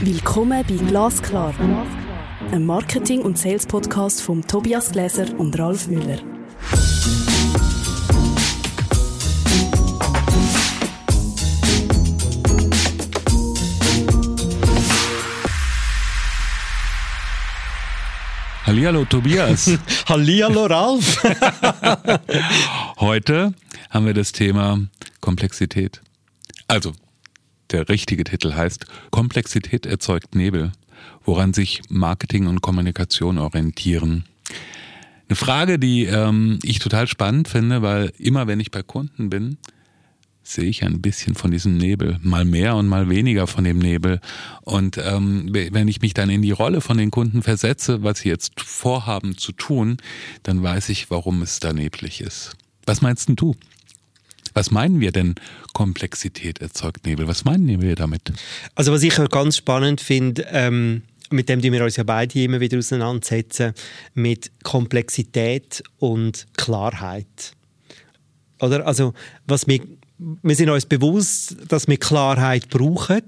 Willkommen 0.00 0.64
bei 0.68 0.74
Glasklar, 0.74 1.54
einem 2.50 2.66
Marketing- 2.66 3.22
und 3.22 3.38
Sales-Podcast 3.38 4.22
von 4.22 4.46
Tobias 4.46 4.92
Gläser 4.92 5.26
und 5.38 5.58
Ralf 5.58 5.86
Müller. 5.86 6.18
Hallihallo 18.66 19.04
Tobias. 19.04 19.70
Hallihallo 20.08 20.66
Ralf. 20.66 21.22
Heute 22.98 23.54
haben 23.90 24.06
wir 24.06 24.14
das 24.14 24.32
Thema 24.32 24.80
Komplexität. 25.20 26.02
Also, 26.66 26.92
der 27.74 27.88
richtige 27.88 28.22
Titel 28.22 28.54
heißt 28.54 28.86
Komplexität 29.10 29.84
erzeugt 29.84 30.36
Nebel, 30.36 30.70
woran 31.24 31.52
sich 31.52 31.82
Marketing 31.88 32.46
und 32.46 32.60
Kommunikation 32.60 33.38
orientieren. 33.38 34.24
Eine 35.28 35.36
Frage, 35.36 35.78
die 35.80 36.04
ähm, 36.04 36.60
ich 36.62 36.78
total 36.78 37.08
spannend 37.08 37.48
finde, 37.48 37.82
weil 37.82 38.12
immer 38.18 38.46
wenn 38.46 38.60
ich 38.60 38.70
bei 38.70 38.82
Kunden 38.82 39.28
bin, 39.28 39.56
sehe 40.44 40.66
ich 40.66 40.84
ein 40.84 41.00
bisschen 41.02 41.34
von 41.34 41.50
diesem 41.50 41.76
Nebel, 41.76 42.18
mal 42.22 42.44
mehr 42.44 42.76
und 42.76 42.86
mal 42.86 43.08
weniger 43.08 43.48
von 43.48 43.64
dem 43.64 43.78
Nebel. 43.78 44.20
Und 44.60 44.98
ähm, 44.98 45.48
wenn 45.50 45.88
ich 45.88 46.00
mich 46.00 46.14
dann 46.14 46.30
in 46.30 46.42
die 46.42 46.52
Rolle 46.52 46.80
von 46.80 46.96
den 46.96 47.10
Kunden 47.10 47.42
versetze, 47.42 48.04
was 48.04 48.20
sie 48.20 48.28
jetzt 48.28 48.60
vorhaben 48.60 49.36
zu 49.36 49.50
tun, 49.50 49.96
dann 50.44 50.62
weiß 50.62 50.90
ich, 50.90 51.10
warum 51.10 51.42
es 51.42 51.58
da 51.58 51.72
neblig 51.72 52.20
ist. 52.20 52.52
Was 52.86 53.00
meinst 53.00 53.28
denn 53.28 53.36
du? 53.36 53.56
Was 54.54 54.70
meinen 54.70 55.00
wir 55.00 55.12
denn, 55.12 55.34
Komplexität 55.72 56.60
erzeugt 56.60 57.06
Nebel? 57.06 57.28
Was 57.28 57.44
meinen 57.44 57.82
wir 57.82 57.96
damit? 57.96 58.32
Also 58.74 58.92
was 58.92 59.02
ich 59.02 59.16
ganz 59.30 59.56
spannend 59.56 60.00
finde, 60.00 60.46
ähm, 60.50 61.02
mit 61.30 61.48
dem 61.48 61.62
wir 61.62 61.84
uns 61.84 61.96
ja 61.96 62.04
beide 62.04 62.40
immer 62.42 62.60
wieder 62.60 62.78
auseinandersetzen, 62.78 63.74
mit 64.14 64.52
Komplexität 64.62 65.82
und 65.98 66.46
Klarheit. 66.56 67.52
Oder? 68.60 68.86
Also 68.86 69.12
was 69.46 69.66
wir 69.66 69.80
wir 70.18 70.54
sind 70.54 70.70
uns 70.70 70.86
bewusst, 70.86 71.56
dass 71.68 71.88
wir 71.88 71.96
Klarheit 71.96 72.68
brauchen, 72.68 73.22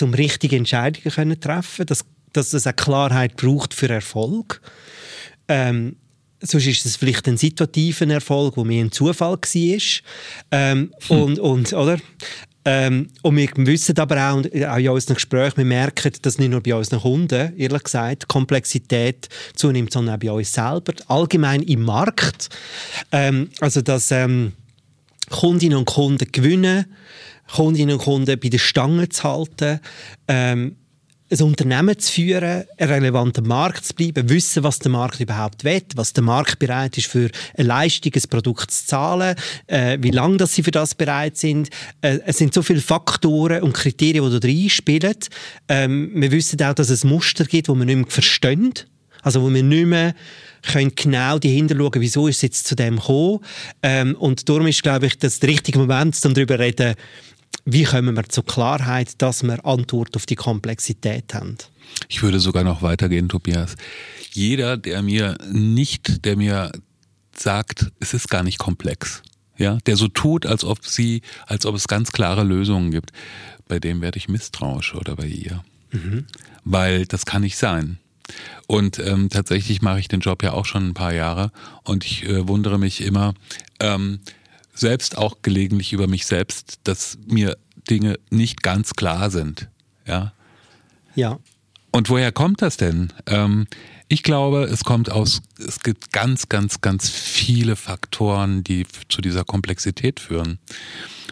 um 0.00 0.14
richtige 0.14 0.56
Entscheidungen 0.56 1.34
zu 1.34 1.40
treffen, 1.40 1.86
dass, 1.86 2.04
dass 2.32 2.54
es 2.54 2.66
eine 2.66 2.74
Klarheit 2.74 3.36
braucht 3.36 3.74
für 3.74 3.88
Erfolg. 3.88 4.62
Ähm, 5.48 5.96
sonst 6.42 6.66
ist 6.66 6.86
es 6.86 6.96
vielleicht 6.96 7.26
ein 7.28 7.36
situativer 7.36 8.08
Erfolg, 8.08 8.56
wo 8.56 8.64
mir 8.64 8.84
ein 8.84 8.92
Zufall 8.92 9.36
war. 9.36 9.78
Ähm, 10.50 10.92
hm. 11.08 11.22
und, 11.22 11.38
und, 11.38 11.72
oder? 11.72 11.98
Ähm, 12.64 13.08
und 13.22 13.36
wir 13.36 13.48
wissen 13.66 13.98
aber 13.98 14.16
auch, 14.16 14.38
auch 14.38 14.76
in 14.76 14.88
unseren 14.88 15.14
Gesprächen, 15.14 15.56
wir 15.56 15.64
merken, 15.64 16.12
dass 16.22 16.38
nicht 16.38 16.50
nur 16.50 16.62
bei 16.62 16.74
unseren 16.74 17.00
Kunden, 17.00 17.56
ehrlich 17.56 17.82
gesagt, 17.82 18.28
Komplexität 18.28 19.28
zunimmt, 19.54 19.92
sondern 19.92 20.14
auch 20.14 20.20
bei 20.20 20.30
uns 20.30 20.52
selber, 20.52 20.92
allgemein 21.08 21.62
im 21.62 21.82
Markt. 21.82 22.50
Ähm, 23.10 23.50
also, 23.60 23.82
dass 23.82 24.12
ähm, 24.12 24.52
Kundinnen 25.28 25.78
und 25.78 25.86
Kunden 25.86 26.30
gewinnen, 26.30 26.86
Kundinnen 27.52 27.96
und 27.96 28.02
Kunden 28.02 28.38
bei 28.38 28.48
der 28.48 28.58
Stange 28.58 29.08
zu 29.08 29.24
halten, 29.24 29.80
ähm, 30.28 30.76
ein 31.32 31.42
Unternehmen 31.42 31.98
zu 31.98 32.12
führen, 32.12 32.64
einen 32.76 32.90
relevanten 32.90 33.46
Markt 33.46 33.86
zu 33.86 33.94
bleiben, 33.94 34.28
wissen, 34.28 34.62
was 34.62 34.78
der 34.78 34.90
Markt 34.90 35.20
überhaupt 35.20 35.64
will, 35.64 35.82
was 35.94 36.12
der 36.12 36.22
Markt 36.22 36.58
bereit 36.58 36.98
ist 36.98 37.06
für 37.06 37.30
eine 37.56 37.68
Leistung, 37.68 38.12
ein 38.14 38.22
Produkt 38.28 38.70
zu 38.70 38.86
zahlen, 38.86 39.34
äh, 39.66 39.98
wie 40.00 40.10
lange 40.10 40.36
dass 40.36 40.54
sie 40.54 40.62
für 40.62 40.70
das 40.70 40.94
bereit 40.94 41.36
sind. 41.36 41.70
Äh, 42.02 42.18
es 42.26 42.38
sind 42.38 42.52
so 42.52 42.62
viele 42.62 42.80
Faktoren 42.80 43.62
und 43.62 43.72
Kriterien, 43.72 44.30
die 44.30 44.40
da 44.40 44.46
reinspielen. 44.46 45.16
Ähm, 45.68 46.10
wir 46.14 46.30
wissen 46.30 46.62
auch, 46.62 46.74
dass 46.74 46.90
es 46.90 47.04
Muster 47.04 47.44
gibt, 47.44 47.68
die 47.68 47.72
wir 47.72 47.84
nicht 47.84 47.96
mehr 47.96 48.06
verstehen. 48.06 48.74
Also 49.22 49.42
wo 49.42 49.54
wir 49.54 49.62
nicht 49.62 49.86
mehr 49.86 50.14
können 50.62 50.92
genau 50.94 51.38
dahinter 51.38 51.76
schauen, 51.76 51.92
wieso 52.00 52.28
ist 52.28 52.36
es 52.36 52.42
jetzt 52.42 52.66
zu 52.66 52.74
dem 52.74 52.96
gekommen. 52.96 53.40
Ähm, 53.82 54.16
und 54.16 54.48
darum 54.48 54.66
ist, 54.66 54.82
glaube 54.82 55.06
ich, 55.06 55.18
das 55.18 55.40
der 55.40 55.50
richtige 55.50 55.78
Moment, 55.78 56.18
um 56.24 56.34
darüber 56.34 56.56
zu 56.56 56.60
reden, 56.60 56.94
wie 57.64 57.84
kommen 57.84 58.16
wir 58.16 58.28
zur 58.28 58.44
Klarheit, 58.44 59.20
dass 59.22 59.42
wir 59.42 59.64
Antwort 59.64 60.16
auf 60.16 60.26
die 60.26 60.36
Komplexität 60.36 61.34
haben. 61.34 61.56
Ich 62.08 62.22
würde 62.22 62.40
sogar 62.40 62.64
noch 62.64 62.82
weitergehen, 62.82 63.28
Tobias. 63.28 63.76
Jeder, 64.32 64.76
der 64.76 65.02
mir 65.02 65.36
nicht, 65.50 66.24
der 66.24 66.36
mir 66.36 66.72
sagt, 67.36 67.92
es 68.00 68.14
ist 68.14 68.28
gar 68.28 68.42
nicht 68.42 68.58
komplex, 68.58 69.22
ja, 69.56 69.78
der 69.86 69.96
so 69.96 70.08
tut, 70.08 70.46
als 70.46 70.64
ob 70.64 70.84
sie, 70.84 71.22
als 71.46 71.66
ob 71.66 71.74
es 71.74 71.88
ganz 71.88 72.12
klare 72.12 72.44
Lösungen 72.44 72.90
gibt, 72.90 73.12
bei 73.68 73.78
dem 73.78 74.00
werde 74.00 74.18
ich 74.18 74.28
misstrauisch 74.28 74.94
oder 74.94 75.16
bei 75.16 75.26
ihr. 75.26 75.62
Mhm. 75.92 76.26
Weil 76.64 77.06
das 77.06 77.26
kann 77.26 77.42
nicht 77.42 77.56
sein. 77.56 77.98
Und 78.66 78.98
ähm, 78.98 79.28
tatsächlich 79.28 79.82
mache 79.82 80.00
ich 80.00 80.08
den 80.08 80.20
Job 80.20 80.42
ja 80.42 80.52
auch 80.52 80.64
schon 80.64 80.88
ein 80.88 80.94
paar 80.94 81.12
Jahre 81.12 81.52
und 81.84 82.04
ich 82.04 82.24
äh, 82.24 82.48
wundere 82.48 82.78
mich 82.78 83.00
immer, 83.02 83.34
ähm, 83.80 84.20
selbst 84.74 85.18
auch 85.18 85.38
gelegentlich 85.42 85.92
über 85.92 86.06
mich 86.06 86.26
selbst, 86.26 86.80
dass 86.84 87.18
mir 87.26 87.56
Dinge 87.90 88.18
nicht 88.30 88.62
ganz 88.62 88.94
klar 88.94 89.30
sind. 89.30 89.68
Ja. 90.06 90.32
Ja. 91.14 91.38
Und 91.90 92.08
woher 92.08 92.32
kommt 92.32 92.62
das 92.62 92.78
denn? 92.78 93.12
Ähm, 93.26 93.66
ich 94.08 94.22
glaube, 94.22 94.64
es 94.64 94.84
kommt 94.84 95.10
aus, 95.10 95.42
es 95.58 95.80
gibt 95.80 96.12
ganz, 96.12 96.48
ganz, 96.48 96.80
ganz 96.80 97.08
viele 97.08 97.76
Faktoren, 97.76 98.64
die 98.64 98.86
zu 99.08 99.20
dieser 99.20 99.44
Komplexität 99.44 100.20
führen. 100.20 100.58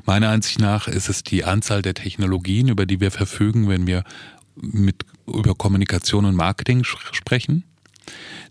Meiner 0.05 0.29
Ansicht 0.29 0.61
nach 0.61 0.87
ist 0.87 1.09
es 1.09 1.23
die 1.23 1.45
Anzahl 1.45 1.83
der 1.83 1.95
Technologien, 1.95 2.69
über 2.69 2.87
die 2.87 3.01
wir 3.01 3.11
verfügen, 3.11 3.69
wenn 3.69 3.87
wir 3.87 4.05
mit, 4.55 5.05
über 5.27 5.55
Kommunikation 5.55 6.27
und 6.27 6.35
Marketing 6.35 6.85
sprechen. 6.85 7.65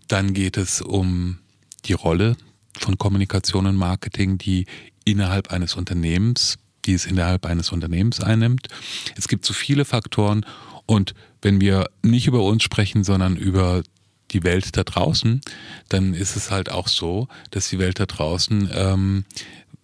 Dann 0.08 0.34
geht 0.34 0.56
es 0.56 0.80
um 0.80 1.38
die 1.84 1.92
Rolle 1.92 2.36
von 2.78 2.98
Kommunikation 2.98 3.66
und 3.66 3.76
Marketing, 3.76 4.38
die 4.38 4.66
innerhalb 5.04 5.50
eines 5.52 5.74
Unternehmens, 5.74 6.58
die 6.84 6.94
es 6.94 7.06
innerhalb 7.06 7.46
eines 7.46 7.72
Unternehmens 7.72 8.20
einnimmt. 8.20 8.68
Es 9.16 9.28
gibt 9.28 9.44
so 9.44 9.52
viele 9.52 9.84
Faktoren 9.84 10.46
und 10.86 11.14
wenn 11.42 11.60
wir 11.60 11.88
nicht 12.02 12.26
über 12.26 12.44
uns 12.44 12.62
sprechen, 12.62 13.04
sondern 13.04 13.36
über 13.36 13.82
die 14.30 14.44
Welt 14.44 14.76
da 14.76 14.84
draußen, 14.84 15.40
dann 15.88 16.14
ist 16.14 16.36
es 16.36 16.50
halt 16.50 16.70
auch 16.70 16.88
so, 16.88 17.28
dass 17.50 17.68
die 17.68 17.78
Welt 17.78 17.98
da 17.98 18.06
draußen 18.06 18.70
ähm, 18.72 19.24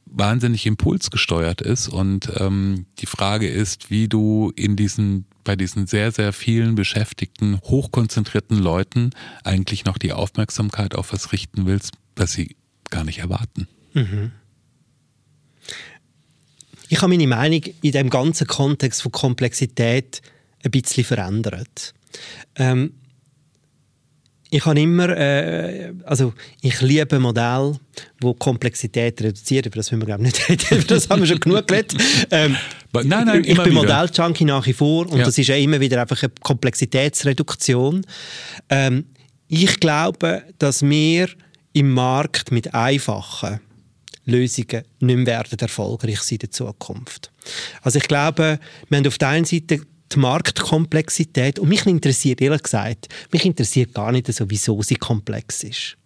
wahnsinnig 0.04 0.66
impulsgesteuert 0.66 1.60
ist 1.60 1.88
und 1.88 2.30
ähm, 2.36 2.86
die 2.98 3.06
Frage 3.06 3.48
ist, 3.48 3.91
wie 3.91 4.08
du 4.08 4.53
in 4.56 4.76
diesen 4.76 5.26
bei 5.44 5.56
diesen 5.56 5.86
sehr, 5.86 6.10
sehr 6.10 6.32
vielen 6.32 6.74
beschäftigten, 6.74 7.60
hochkonzentrierten 7.62 8.58
Leuten 8.58 9.10
eigentlich 9.44 9.84
noch 9.84 9.97
die 9.97 10.12
Aufmerksamkeit 10.12 10.94
auf 10.97 11.12
was 11.12 11.32
richten 11.32 11.66
willst, 11.66 11.92
was 12.16 12.32
sie 12.32 12.56
gar 12.91 13.04
nicht 13.04 13.19
erwarten. 13.19 13.69
Mhm. 13.94 14.32
Ich 16.88 17.02
habe 17.02 17.08
meine 17.08 17.26
Meinung 17.26 17.62
in 17.82 17.92
dem 17.92 18.10
ganzen 18.10 18.47
Kontext 18.47 19.02
von 19.02 19.12
Komplexität 19.12 20.22
ein 20.64 20.70
bisschen 20.70 21.04
verändert. 21.04 21.94
Ähm, 22.54 22.92
ich 24.50 24.64
habe 24.64 24.80
immer, 24.80 25.08
äh, 25.08 25.92
also 26.04 26.32
ich 26.60 26.80
liebe 26.80 27.19
Modelle, 27.19 27.78
wo 28.20 28.32
Komplexität 28.34 29.20
reduzieren. 29.20 29.66
Über 29.66 29.76
das 29.76 29.91
wollen 29.91 30.03
wir 30.03 30.06
glaube 30.06 30.22
nicht 30.22 30.48
reden. 30.48 30.78
Über 30.78 30.86
das 30.86 31.08
haben 31.08 31.20
wir 31.20 31.26
schon 31.26 31.41
genug 31.41 31.66
geredet. 31.66 31.94
Ähm, 32.30 32.56
nein, 32.92 33.26
nein, 33.26 33.44
ich 33.44 33.60
bin 33.60 33.74
Modelljunkie 33.74 34.44
nach 34.44 34.64
wie 34.66 34.72
vor 34.72 35.10
und 35.10 35.18
ja. 35.18 35.24
das 35.24 35.36
ist 35.36 35.48
ja 35.48 35.56
immer 35.56 35.80
wieder 35.80 36.00
einfach 36.00 36.22
eine 36.22 36.32
Komplexitätsreduktion. 36.41 38.06
Ähm, 38.70 39.06
ich 39.48 39.80
glaube, 39.80 40.44
dass 40.58 40.82
wir 40.82 41.28
im 41.76 41.92
Markt 41.92 42.53
mit 42.53 42.72
einfachen 42.72 43.60
Lösungen 44.25 44.82
nicht 45.00 45.16
mehr 45.16 45.26
werden 45.26 45.59
erfolgreich 45.59 46.20
sein 46.22 46.38
in 46.41 46.50
Zukunft. 46.50 47.31
Also 47.82 47.98
ich 47.98 48.09
glaube, 48.09 48.59
wir 48.88 48.97
haben 48.97 49.06
auf 49.06 49.19
der 49.19 49.28
einen 49.28 49.44
Seite 49.44 49.82
die 50.10 50.19
Marktkomplexität 50.19 51.59
und 51.59 51.68
mich 51.68 51.84
interessiert 51.84 52.41
ehrlich 52.41 52.62
gesagt, 52.62 53.09
mich 53.30 53.45
interessiert 53.45 53.92
gar 53.92 54.10
nicht 54.10 54.33
so, 54.33 54.48
wieso 54.48 54.80
sie 54.80 54.95
komplex 54.95 55.65
ist. 55.65 55.98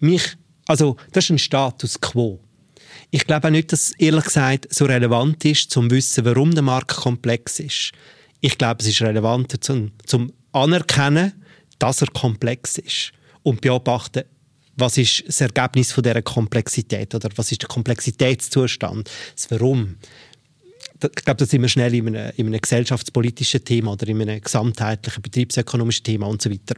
Mich, 0.00 0.36
also 0.66 0.96
das 1.12 1.24
ist 1.24 1.30
ein 1.30 1.38
Status 1.38 1.98
quo. 1.98 2.38
Ich 3.10 3.26
glaube 3.26 3.48
auch 3.48 3.52
nicht, 3.52 3.72
dass 3.72 3.88
es 3.88 3.94
ehrlich 3.98 4.24
gesagt 4.24 4.66
so 4.70 4.84
relevant 4.84 5.42
ist, 5.46 5.70
zum 5.70 5.90
wissen, 5.90 6.26
warum 6.26 6.52
der 6.52 6.62
Markt 6.62 6.94
komplex 6.94 7.58
ist. 7.58 7.92
Ich 8.42 8.58
glaube, 8.58 8.82
es 8.82 8.88
ist 8.88 9.00
relevanter 9.00 9.62
zum, 9.62 9.92
zum 10.04 10.30
Anerkennen, 10.52 11.42
dass 11.78 12.02
er 12.02 12.08
komplex 12.08 12.76
ist 12.76 13.12
und 13.42 13.62
beobachten, 13.62 14.24
was 14.80 14.98
ist 14.98 15.24
das 15.26 15.40
Ergebnis 15.40 15.92
von 15.92 16.02
dieser 16.02 16.22
Komplexität 16.22 17.14
oder 17.14 17.28
was 17.36 17.52
ist 17.52 17.62
der 17.62 17.68
Komplexitätszustand, 17.68 19.10
das 19.34 19.50
Warum. 19.50 19.96
Ich 21.02 21.24
glaube, 21.24 21.38
da 21.38 21.46
sind 21.46 21.62
wir 21.62 21.68
schnell 21.68 21.94
in 21.94 22.08
einem, 22.08 22.32
in 22.36 22.46
einem 22.46 22.60
gesellschaftspolitischen 22.60 23.64
Thema 23.64 23.92
oder 23.92 24.08
in 24.08 24.20
einem 24.20 24.40
gesamtheitlichen 24.40 25.22
betriebsökonomischen 25.22 26.04
Thema 26.04 26.26
und 26.26 26.42
so 26.42 26.50
weiter. 26.50 26.74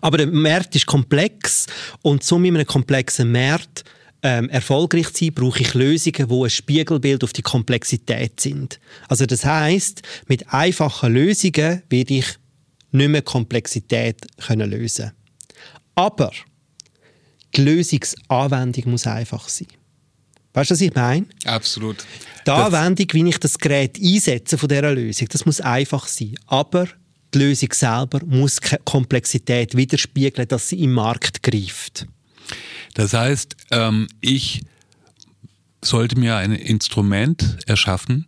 Aber 0.00 0.18
der 0.18 0.26
Markt 0.28 0.74
ist 0.74 0.86
komplex 0.86 1.66
und 2.02 2.22
so 2.22 2.38
mit 2.38 2.54
einem 2.54 2.66
komplexen 2.66 3.30
Markt 3.30 3.84
ähm, 4.22 4.48
erfolgreich 4.48 5.12
zu 5.12 5.26
sein, 5.26 5.34
brauche 5.34 5.60
ich 5.60 5.74
Lösungen, 5.74 6.28
die 6.28 6.42
ein 6.42 6.50
Spiegelbild 6.50 7.22
auf 7.24 7.32
die 7.32 7.42
Komplexität 7.42 8.40
sind. 8.40 8.80
Also 9.08 9.26
das 9.26 9.44
heißt, 9.44 10.02
mit 10.26 10.52
einfachen 10.52 11.12
Lösungen 11.12 11.82
werde 11.90 12.14
ich 12.14 12.26
nicht 12.90 13.08
mehr 13.08 13.22
Komplexität 13.22 14.26
können 14.38 14.70
lösen. 14.70 15.12
Aber 15.94 16.32
die 17.56 17.62
Lösungsanwendung 17.62 18.90
muss 18.90 19.06
einfach 19.06 19.48
sein. 19.48 19.68
Weißt 20.52 20.70
du, 20.70 20.74
was 20.74 20.80
ich 20.80 20.94
meine? 20.94 21.26
Absolut. 21.44 22.04
Die 22.46 22.50
Anwendung, 22.50 23.06
wie 23.12 23.28
ich 23.28 23.38
das 23.38 23.58
Gerät 23.58 23.98
einsetze 24.00 24.56
von 24.56 24.68
dieser 24.68 24.92
Lösung, 24.92 25.28
das 25.28 25.46
muss 25.46 25.60
einfach 25.60 26.06
sein. 26.06 26.36
Aber 26.46 26.86
die 27.32 27.38
Lösung 27.38 27.72
selber 27.72 28.20
muss 28.24 28.60
Komplexität 28.84 29.76
widerspiegeln, 29.76 30.46
dass 30.46 30.68
sie 30.68 30.82
im 30.82 30.92
Markt 30.92 31.42
greift. 31.42 32.06
Das 32.94 33.12
heißt, 33.12 33.56
ähm, 33.72 34.06
ich 34.20 34.62
sollte 35.82 36.18
mir 36.18 36.36
ein 36.36 36.52
Instrument 36.52 37.58
erschaffen, 37.66 38.26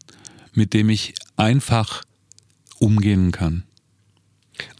mit 0.52 0.74
dem 0.74 0.90
ich 0.90 1.14
einfach 1.36 2.02
umgehen 2.78 3.30
kann. 3.30 3.62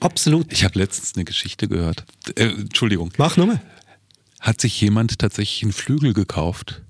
Absolut. 0.00 0.52
Ich 0.52 0.64
habe 0.64 0.78
letztens 0.78 1.14
eine 1.14 1.24
Geschichte 1.24 1.68
gehört. 1.68 2.04
Äh, 2.34 2.46
Entschuldigung. 2.46 3.12
Mach 3.18 3.36
nur. 3.36 3.60
Hat 4.46 4.60
sich 4.60 4.80
jemand 4.80 5.18
tatsächlich 5.18 5.64
einen 5.64 5.72
Flügel 5.72 6.14
gekauft, 6.14 6.82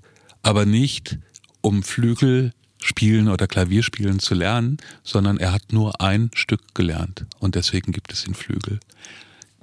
aber 0.43 0.67
nicht 0.67 1.17
um 1.61 1.81
Flügel 1.81 2.53
spielen 2.79 3.29
oder 3.29 3.47
Klavierspielen 3.47 4.19
zu 4.19 4.35
lernen, 4.35 4.77
sondern 5.01 5.37
er 5.37 5.53
hat 5.53 5.73
nur 5.73 5.99
ein 5.99 6.29
Stück 6.35 6.75
gelernt 6.75 7.25
und 7.39 7.55
deswegen 7.55 7.93
gibt 7.93 8.13
es 8.13 8.25
den 8.25 8.35
Flügel. 8.35 8.79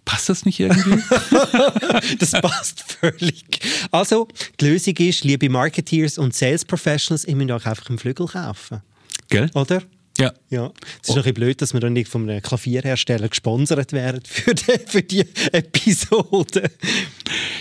Passt 0.04 0.28
das 0.28 0.44
nicht 0.44 0.58
irgendwie? 0.58 1.00
das 2.18 2.32
passt 2.32 2.80
völlig. 2.80 3.60
Also, 3.92 4.26
die 4.58 4.70
Lösung 4.70 4.96
ist, 4.96 5.22
liebe 5.22 5.48
Marketeers 5.48 6.18
und 6.18 6.34
Sales 6.34 6.64
Professionals, 6.64 7.24
ich 7.24 7.36
muss 7.36 7.48
euch 7.48 7.64
einfach 7.64 7.88
einen 7.90 7.98
Flügel 7.98 8.26
kaufen. 8.26 8.82
Gell? 9.28 9.48
Oder? 9.54 9.84
Ja. 10.18 10.32
ja. 10.48 10.70
Es 11.02 11.08
ist 11.08 11.14
oh. 11.14 11.18
noch 11.18 11.26
ein 11.26 11.34
blöd, 11.34 11.60
dass 11.60 11.74
wir 11.74 11.80
dann 11.80 11.92
nicht 11.92 12.08
von 12.08 12.28
einem 12.28 12.40
Klavierhersteller 12.40 13.28
gesponsert 13.28 13.92
werden 13.92 14.22
für 14.26 14.54
die, 14.54 14.78
für 14.86 15.02
die 15.02 15.24
Episode. 15.52 16.70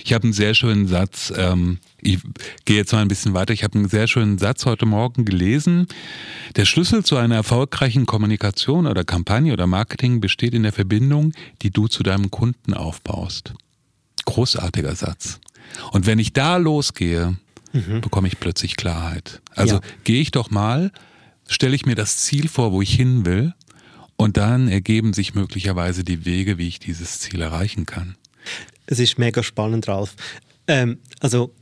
Ich 0.04 0.14
habe 0.14 0.26
einen 0.26 0.34
sehr 0.34 0.54
schönen 0.54 0.88
Satz, 0.88 1.34
ähm, 1.36 1.80
ich 2.00 2.20
gehe 2.66 2.78
jetzt 2.78 2.92
mal 2.92 3.02
ein 3.02 3.08
bisschen 3.08 3.34
weiter, 3.34 3.54
ich 3.54 3.64
habe 3.64 3.80
einen 3.80 3.90
sehr 3.90 4.08
schönen 4.08 4.38
Satz 4.38 4.66
heute 4.66 4.86
Morgen 4.86 5.26
gelesen. 5.26 5.88
Der 6.56 6.66
Schlüssel 6.66 7.04
zu 7.04 7.18
einer 7.18 7.36
erfolgreichen 7.36 8.06
Kommunikation 8.06 8.86
oder 8.86 9.04
Kampagne 9.04 9.54
oder 9.54 9.66
Marketing 9.66 10.22
besteht 10.22 10.54
in 10.54 10.64
der 10.64 10.74
Verbindung, 10.74 11.34
die 11.62 11.72
du 11.72 11.88
zu 11.88 12.04
deinem 12.04 12.30
Kunden 12.30 12.74
aufbaust. 12.74 13.54
Großartiger 14.26 14.96
Satz. 14.96 15.40
Und 15.92 16.06
wenn 16.06 16.20
ich 16.20 16.34
da 16.34 16.58
losgehe, 16.58 17.36
mhm. 17.72 18.02
bekomme 18.02 18.28
ich 18.28 18.40
plötzlich 18.40 18.76
Klarheit. 18.76 19.42
Also 19.56 19.76
ja. 19.76 19.82
gehe 20.04 20.22
ich 20.22 20.32
doch 20.32 20.52
mal 20.52 20.92
stelle 21.48 21.76
ich 21.76 21.86
mir 21.86 21.96
das 21.96 22.18
Ziel 22.18 22.48
vor, 22.48 22.72
wo 22.72 22.82
ich 22.82 22.94
hin 22.94 23.26
will, 23.26 23.54
und 24.16 24.38
dann 24.38 24.68
ergeben 24.68 25.14
sich 25.14 25.34
möglicherweise 25.34 26.04
die 26.04 26.26
Wege, 26.26 26.58
wie 26.58 26.68
ich 26.68 26.80
dieses 26.80 27.20
Ziel 27.20 27.42
erreichen 27.42 27.86
kann. 27.86 28.16
Es 28.86 29.00
ist 29.00 29.18
mega 29.18 29.42
spannend, 29.44 29.88
Ralf. 29.88 30.16
Ähm, 30.68 31.00
also 31.20 31.54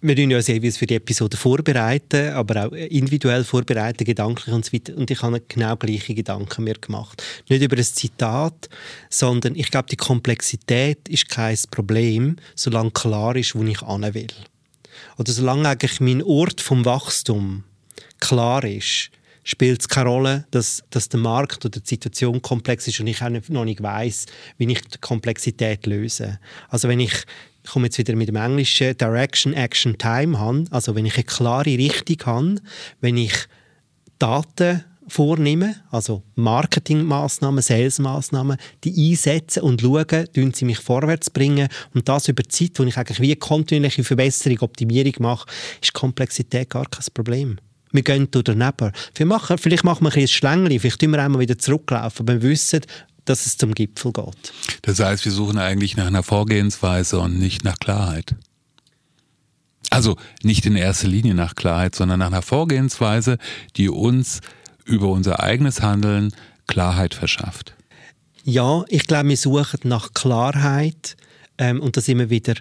wir 0.00 0.14
tun 0.14 0.30
ja 0.30 0.40
sehr 0.40 0.60
für 0.72 0.86
die 0.86 0.94
Episode 0.94 1.36
vorbereiten, 1.36 2.32
aber 2.32 2.66
auch 2.66 2.72
individuell 2.72 3.42
vorbereiten, 3.42 4.04
gedanklich 4.04 4.54
und 4.54 4.64
so 4.64 4.72
weiter. 4.72 4.96
Und 4.96 5.10
ich 5.10 5.20
habe 5.22 5.42
genau 5.48 5.76
gleiche 5.76 6.14
Gedanken 6.14 6.64
mir 6.64 6.74
gemacht. 6.74 7.22
Nicht 7.48 7.62
über 7.62 7.74
das 7.74 7.94
Zitat, 7.94 8.68
sondern 9.10 9.56
ich 9.56 9.70
glaube, 9.70 9.88
die 9.90 9.96
Komplexität 9.96 11.08
ist 11.08 11.28
kein 11.28 11.58
Problem, 11.70 12.36
solange 12.54 12.92
klar 12.92 13.34
ist, 13.34 13.56
wo 13.56 13.64
ich 13.64 13.82
hin 13.82 14.14
will. 14.14 14.28
Oder 15.16 15.32
solange 15.32 15.68
eigentlich 15.68 16.00
mein 16.00 16.22
Ort 16.22 16.60
vom 16.60 16.84
Wachstum 16.84 17.64
klar 18.20 18.62
ist, 18.64 19.10
spielt 19.48 19.80
es 19.80 19.88
keine 19.88 20.10
Rolle, 20.10 20.44
dass, 20.50 20.84
dass 20.90 21.08
der 21.08 21.20
Markt 21.20 21.64
oder 21.64 21.80
die 21.80 21.88
Situation 21.88 22.42
komplex 22.42 22.86
ist 22.86 23.00
und 23.00 23.06
ich 23.06 23.22
auch 23.22 23.30
noch 23.30 23.64
nicht 23.64 23.82
weiß, 23.82 24.26
wie 24.58 24.70
ich 24.70 24.82
die 24.82 24.98
Komplexität 24.98 25.86
löse. 25.86 26.38
Also 26.68 26.88
wenn 26.88 27.00
ich 27.00 27.24
ich 27.64 27.72
komme 27.72 27.86
jetzt 27.86 27.98
wieder 27.98 28.14
mit 28.14 28.28
dem 28.28 28.36
englischen 28.36 28.96
Direction, 28.96 29.52
Action, 29.52 29.98
Time 29.98 30.38
habe, 30.38 30.64
also 30.70 30.94
wenn 30.94 31.04
ich 31.04 31.16
eine 31.16 31.24
klare 31.24 31.66
Richtung 31.66 32.16
habe, 32.24 32.54
wenn 33.00 33.16
ich 33.18 33.34
Daten 34.18 34.84
vornehme, 35.06 35.76
also 35.90 36.22
Marketingmaßnahmen, 36.34 37.62
Salesmaßnahmen, 37.62 38.56
die 38.84 39.10
einsetzen 39.10 39.62
und 39.62 39.80
schauen, 39.80 40.32
tun 40.32 40.54
sie 40.54 40.64
mich 40.64 40.78
vorwärts 40.78 41.30
bringen 41.30 41.68
und 41.94 42.08
das 42.08 42.28
über 42.28 42.42
die 42.42 42.48
Zeit, 42.48 42.78
wo 42.78 42.84
ich 42.84 42.96
eigentlich 42.96 43.20
wie 43.20 43.36
kontinuierliche 43.36 44.04
Verbesserung, 44.04 44.60
Optimierung 44.60 45.14
mache, 45.20 45.48
ist 45.82 45.92
Komplexität 45.92 46.70
gar 46.70 46.86
kein 46.86 47.04
Problem. 47.12 47.58
Wir 47.92 48.02
gehen 48.02 48.28
daneben. 48.30 48.92
Wir 49.14 49.26
machen, 49.26 49.58
vielleicht 49.58 49.84
machen 49.84 50.04
wir 50.04 50.10
ein 50.10 50.14
bisschen 50.14 50.28
Schlängli, 50.28 50.78
vielleicht 50.78 51.00
tun 51.00 51.10
wir 51.10 51.22
einmal 51.22 51.40
wieder 51.40 51.58
zurücklaufen, 51.58 52.28
aber 52.28 52.42
wir 52.42 52.50
wissen, 52.50 52.82
dass 53.24 53.46
es 53.46 53.56
zum 53.56 53.74
Gipfel 53.74 54.12
geht. 54.12 54.52
Das 54.82 55.00
heißt, 55.00 55.24
wir 55.24 55.32
suchen 55.32 55.58
eigentlich 55.58 55.96
nach 55.96 56.06
einer 56.06 56.22
Vorgehensweise 56.22 57.18
und 57.18 57.38
nicht 57.38 57.64
nach 57.64 57.78
Klarheit. 57.78 58.34
Also 59.90 60.16
nicht 60.42 60.66
in 60.66 60.76
erster 60.76 61.08
Linie 61.08 61.34
nach 61.34 61.54
Klarheit, 61.54 61.94
sondern 61.94 62.18
nach 62.20 62.26
einer 62.26 62.42
Vorgehensweise, 62.42 63.38
die 63.76 63.88
uns 63.88 64.40
über 64.84 65.08
unser 65.08 65.40
eigenes 65.40 65.82
Handeln 65.82 66.32
Klarheit 66.66 67.14
verschafft. 67.14 67.74
Ja, 68.44 68.84
ich 68.88 69.06
glaube, 69.06 69.28
wir 69.30 69.36
suchen 69.36 69.80
nach 69.84 70.12
Klarheit 70.14 71.16
ähm, 71.58 71.80
und 71.80 71.96
das 71.96 72.08
immer 72.08 72.30
wieder, 72.30 72.54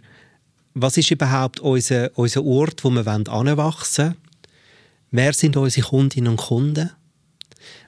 was 0.73 0.97
ist 0.97 1.11
überhaupt 1.11 1.59
unser, 1.59 2.11
unser 2.15 2.43
Ort, 2.43 2.83
wo 2.83 2.89
wir 2.89 3.07
anwachsen 3.07 4.05
wollen? 4.05 4.26
Wer 5.11 5.33
sind 5.33 5.55
unsere 5.55 5.87
Kundinnen 5.87 6.31
und 6.31 6.37
Kunden? 6.37 6.91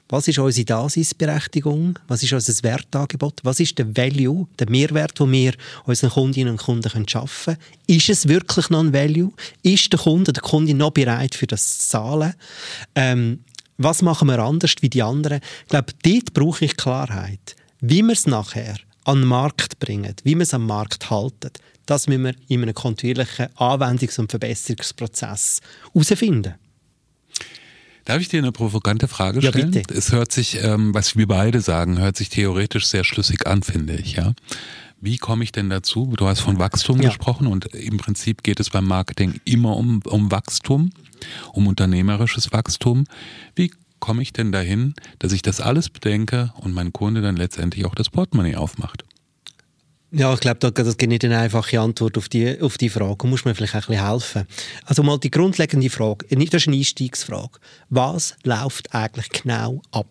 Was 0.08 0.26
ist 0.26 0.38
unsere 0.38 0.64
Daseinsberechtigung? 0.64 1.98
Was 2.08 2.22
ist 2.22 2.32
unser 2.32 2.62
Wertangebot? 2.64 3.40
Was 3.44 3.60
ist 3.60 3.78
der 3.78 3.96
Value, 3.96 4.48
der 4.58 4.68
Mehrwert, 4.68 5.20
den 5.20 5.30
wir 5.30 5.54
unseren 5.84 6.10
Kundinnen 6.10 6.52
und 6.52 6.62
Kunden 6.62 7.08
schaffen 7.08 7.54
können? 7.54 7.58
Ist 7.86 8.08
es 8.08 8.26
wirklich 8.26 8.70
noch 8.70 8.80
ein 8.80 8.92
Value? 8.92 9.32
Ist 9.62 9.92
der 9.92 10.00
Kunde, 10.00 10.32
der 10.32 10.42
Kunde 10.42 10.74
noch 10.74 10.90
bereit 10.90 11.34
für 11.34 11.46
das 11.46 11.88
zahlen? 11.88 12.34
Ähm, 12.94 13.44
was 13.76 14.02
machen 14.02 14.28
wir 14.28 14.38
anders 14.40 14.74
wie 14.80 14.90
die 14.90 15.02
anderen? 15.02 15.40
Ich 15.62 15.68
glaube, 15.68 15.92
dort 16.02 16.34
brauche 16.34 16.64
ich 16.64 16.76
Klarheit. 16.76 17.54
Wie 17.80 18.02
wir 18.02 18.12
es 18.12 18.26
nachher 18.26 18.76
an 19.04 19.20
den 19.20 19.28
Markt 19.28 19.78
bringen, 19.78 20.14
wie 20.24 20.34
wir 20.34 20.42
es 20.42 20.54
am 20.54 20.66
Markt 20.66 21.10
halten, 21.10 21.50
das 21.86 22.08
müssen 22.08 22.24
wir 22.24 22.34
in 22.48 22.62
einem 22.62 22.74
kontinuierlichen 22.74 23.46
Anwendungs- 23.56 24.18
und 24.18 24.30
Verbesserungsprozess 24.30 25.60
herausfinden. 25.92 26.54
Darf 28.10 28.20
ich 28.20 28.28
dir 28.28 28.38
eine 28.38 28.50
provokante 28.50 29.06
Frage 29.06 29.40
stellen? 29.40 29.72
Ja, 29.72 29.82
bitte. 29.82 29.94
Es 29.94 30.10
hört 30.10 30.32
sich, 30.32 30.64
ähm, 30.64 30.92
was 30.92 31.16
wir 31.16 31.28
beide 31.28 31.60
sagen, 31.60 32.00
hört 32.00 32.16
sich 32.16 32.28
theoretisch 32.28 32.86
sehr 32.86 33.04
schlüssig 33.04 33.46
an, 33.46 33.62
finde 33.62 33.94
ich, 33.94 34.14
ja. 34.14 34.32
Wie 35.00 35.16
komme 35.16 35.44
ich 35.44 35.52
denn 35.52 35.70
dazu? 35.70 36.12
Du 36.16 36.26
hast 36.26 36.40
von 36.40 36.58
Wachstum 36.58 37.00
ja. 37.00 37.10
gesprochen 37.10 37.46
und 37.46 37.66
im 37.66 37.98
Prinzip 37.98 38.42
geht 38.42 38.58
es 38.58 38.70
beim 38.70 38.84
Marketing 38.84 39.40
immer 39.44 39.76
um, 39.76 40.02
um 40.06 40.32
Wachstum, 40.32 40.90
um 41.52 41.68
unternehmerisches 41.68 42.50
Wachstum. 42.50 43.04
Wie 43.54 43.70
komme 44.00 44.22
ich 44.22 44.32
denn 44.32 44.50
dahin, 44.50 44.94
dass 45.20 45.30
ich 45.30 45.42
das 45.42 45.60
alles 45.60 45.88
bedenke 45.88 46.52
und 46.56 46.74
mein 46.74 46.92
Kunde 46.92 47.22
dann 47.22 47.36
letztendlich 47.36 47.84
auch 47.84 47.94
das 47.94 48.10
Portemonnaie 48.10 48.56
aufmacht? 48.56 49.04
Ja, 50.12 50.34
ich 50.34 50.40
glaube, 50.40 50.72
das 50.72 50.96
gibt 50.96 51.10
nicht 51.10 51.24
eine 51.24 51.38
einfache 51.38 51.78
Antwort 51.78 52.18
auf 52.18 52.28
die, 52.28 52.60
auf 52.60 52.76
die 52.78 52.88
Frage. 52.88 53.16
Da 53.18 53.28
muss 53.28 53.44
man 53.44 53.54
vielleicht 53.54 53.74
ein 53.74 53.80
bisschen 53.82 54.08
helfen. 54.08 54.46
Also 54.84 55.04
mal 55.04 55.18
die 55.18 55.30
grundlegende 55.30 55.88
Frage, 55.88 56.26
das 56.28 56.54
ist 56.54 56.66
eine 56.66 56.76
Einstiegsfrage. 56.76 57.60
Was 57.90 58.34
läuft 58.42 58.92
eigentlich 58.92 59.28
genau 59.28 59.82
ab? 59.92 60.08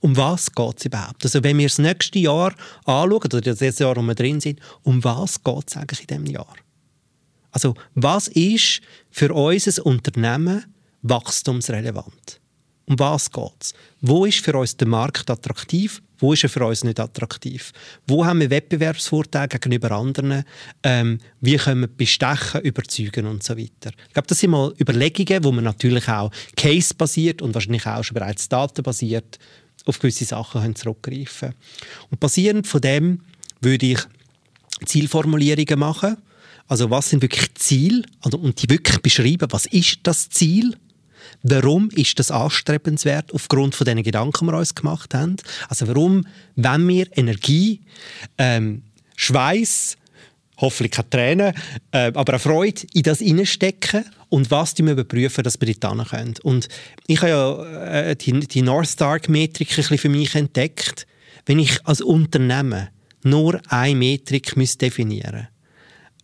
Um 0.00 0.16
was 0.16 0.52
geht 0.52 0.78
es 0.78 0.86
überhaupt? 0.86 1.24
Also 1.24 1.44
wenn 1.44 1.58
wir 1.58 1.66
das 1.66 1.78
nächste 1.78 2.18
Jahr 2.18 2.54
anschauen, 2.86 3.12
oder 3.12 3.40
das 3.40 3.78
Jahr, 3.78 3.96
wo 3.96 4.02
wir 4.02 4.14
drin 4.14 4.40
sind, 4.40 4.60
um 4.82 5.04
was 5.04 5.42
geht 5.42 5.64
es 5.68 5.76
eigentlich 5.76 6.00
in 6.00 6.06
diesem 6.06 6.26
Jahr? 6.26 6.54
Also 7.50 7.74
was 7.94 8.28
ist 8.28 8.80
für 9.10 9.32
unser 9.34 9.84
Unternehmen 9.84 10.64
wachstumsrelevant? 11.02 12.40
Um 12.86 12.98
was 12.98 13.30
geht 13.30 13.52
es? 13.60 13.74
Wo 14.00 14.26
ist 14.26 14.44
für 14.44 14.56
uns 14.58 14.76
der 14.76 14.88
Markt 14.88 15.30
attraktiv? 15.30 16.02
Wo 16.18 16.32
ist 16.32 16.42
er 16.42 16.48
für 16.48 16.64
uns 16.64 16.84
nicht 16.84 17.00
attraktiv? 17.00 17.72
Wo 18.06 18.24
haben 18.24 18.40
wir 18.40 18.50
Wettbewerbsvorteile 18.50 19.48
gegenüber 19.48 19.90
anderen? 19.92 20.44
Ähm, 20.82 21.18
wie 21.40 21.56
können 21.56 21.82
wir 21.82 21.88
bestechen, 21.88 22.60
überzeugen 22.60 23.26
und 23.26 23.42
so 23.42 23.56
weiter? 23.56 23.90
Ich 24.06 24.12
glaube, 24.12 24.28
das 24.28 24.38
sind 24.38 24.50
mal 24.50 24.74
Überlegungen, 24.80 25.44
wo 25.44 25.52
man 25.52 25.64
natürlich 25.64 26.08
auch 26.08 26.30
case-basiert 26.56 27.42
und 27.42 27.54
wahrscheinlich 27.54 27.86
auch 27.86 28.04
schon 28.04 28.14
bereits 28.14 28.48
datenbasiert 28.48 29.38
auf 29.86 29.98
gewisse 29.98 30.24
Sachen 30.24 30.62
können 30.62 30.76
zurückgreifen 30.76 31.54
Und 32.10 32.20
basierend 32.20 32.66
von 32.66 32.80
dem 32.80 33.20
würde 33.60 33.86
ich 33.86 34.00
Zielformulierungen 34.84 35.78
machen. 35.78 36.16
Also 36.66 36.90
was 36.90 37.10
sind 37.10 37.22
wirklich 37.22 37.54
Ziele? 37.54 38.02
Also, 38.22 38.38
und 38.38 38.62
die 38.62 38.70
wirklich 38.70 38.98
beschreiben, 39.00 39.48
was 39.50 39.66
ist 39.66 39.98
das 40.04 40.28
Ziel? 40.30 40.76
Warum 41.42 41.90
ist 41.90 42.18
das 42.18 42.30
anstrebenswert 42.30 43.32
aufgrund 43.32 43.74
von 43.74 43.84
den 43.84 44.02
Gedanken, 44.02 44.46
die 44.46 44.52
wir 44.52 44.58
uns 44.58 44.74
gemacht 44.74 45.14
haben? 45.14 45.36
Also 45.68 45.88
warum, 45.88 46.26
wenn 46.56 46.88
wir 46.88 47.06
Energie, 47.16 47.80
ähm, 48.38 48.82
Schweiß, 49.16 49.96
hoffentlich 50.58 50.92
keine 50.92 51.10
Tränen, 51.10 51.54
äh, 51.92 52.12
aber 52.14 52.34
eine 52.34 52.38
Freude 52.38 52.82
in 52.92 53.02
das 53.02 53.18
hineinstecken 53.18 54.04
und 54.28 54.50
was 54.50 54.76
wir 54.78 54.92
überprüfen, 54.92 55.44
dass 55.44 55.60
wir 55.60 55.72
dort 55.74 56.08
können. 56.08 56.34
Und 56.42 56.68
ich 57.06 57.20
habe 57.22 57.30
ja 57.30 58.10
äh, 58.10 58.16
die, 58.16 58.40
die 58.40 58.62
North 58.62 58.88
Star-Metrik 58.88 59.70
ein 59.70 59.76
bisschen 59.76 59.98
für 59.98 60.08
mich 60.08 60.34
entdeckt. 60.34 61.06
Wenn 61.46 61.58
ich 61.58 61.84
als 61.86 62.00
Unternehmen 62.00 62.88
nur 63.22 63.60
eine 63.68 63.94
Metrik 63.96 64.54
definieren 64.78 65.48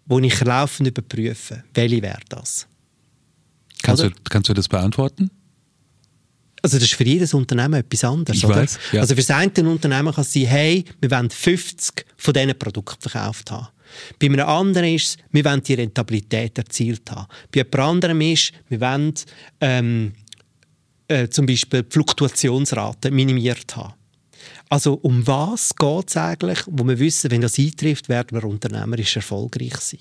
müsste, 0.06 0.22
die 0.22 0.26
ich 0.26 0.40
laufend 0.40 0.88
überprüfe, 0.88 1.64
welche 1.74 2.02
wäre 2.02 2.20
das? 2.28 2.66
Kannst 3.82 4.02
du, 4.02 4.10
kannst 4.28 4.48
du 4.48 4.54
das 4.54 4.68
beantworten? 4.68 5.30
Also 6.62 6.76
das 6.76 6.84
ist 6.84 6.94
für 6.94 7.04
jedes 7.04 7.32
Unternehmen 7.32 7.74
etwas 7.74 8.04
anderes. 8.04 8.38
Ich 8.38 8.44
oder? 8.44 8.56
weiß, 8.56 8.78
ja. 8.92 9.00
Also 9.00 9.14
für 9.14 9.22
das 9.22 9.30
eine 9.30 9.70
Unternehmen 9.70 10.12
kann 10.12 10.22
es 10.22 10.32
sein, 10.32 10.44
hey, 10.44 10.84
wir 11.00 11.10
wollen 11.10 11.30
50 11.30 12.04
von 12.16 12.34
diesen 12.34 12.58
Produkten 12.58 13.08
verkauft 13.08 13.50
haben. 13.50 13.68
Bei 14.18 14.26
einem 14.26 14.46
anderen 14.46 14.94
ist 14.94 15.04
es, 15.04 15.16
wir 15.32 15.44
wollen 15.44 15.62
die 15.62 15.74
Rentabilität 15.74 16.58
erzielt 16.58 17.10
haben. 17.10 17.26
Bei 17.50 17.60
jemand 17.60 17.78
anderem 17.78 18.20
ist 18.20 18.52
wir 18.68 18.80
wollen 18.80 19.14
ähm, 19.60 20.12
äh, 21.08 21.28
zum 21.28 21.46
Beispiel 21.46 21.82
die 21.82 21.90
Fluktuationsrate 21.90 23.10
minimiert 23.10 23.74
haben. 23.76 23.94
Also 24.68 24.94
um 24.94 25.26
was 25.26 25.74
geht 25.74 26.08
es 26.08 26.16
eigentlich, 26.16 26.60
wo 26.66 26.86
wir 26.86 26.98
wissen, 26.98 27.30
wenn 27.30 27.40
das 27.40 27.58
eintrifft, 27.58 28.08
werden 28.08 28.40
wir 28.40 28.44
unternehmerisch 28.44 29.16
erfolgreich 29.16 29.76
sein? 29.78 30.00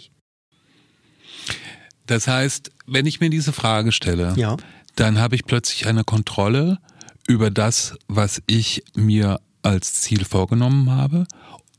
Das 2.10 2.28
heißt, 2.28 2.72
wenn 2.88 3.06
ich 3.06 3.20
mir 3.20 3.30
diese 3.30 3.54
Frage 3.54 3.92
stelle, 3.92 4.34
Ja. 4.36 4.58
dann 4.96 5.20
habe 5.20 5.36
ich 5.36 5.46
plötzlich 5.46 5.86
eine 5.86 6.04
Kontrolle 6.04 6.80
über 7.28 7.52
das, 7.52 7.98
was 8.08 8.42
ich 8.48 8.84
mir 8.96 9.40
als 9.62 9.94
Ziel 10.02 10.26
vorgenommen 10.26 10.90
habe, 10.90 11.28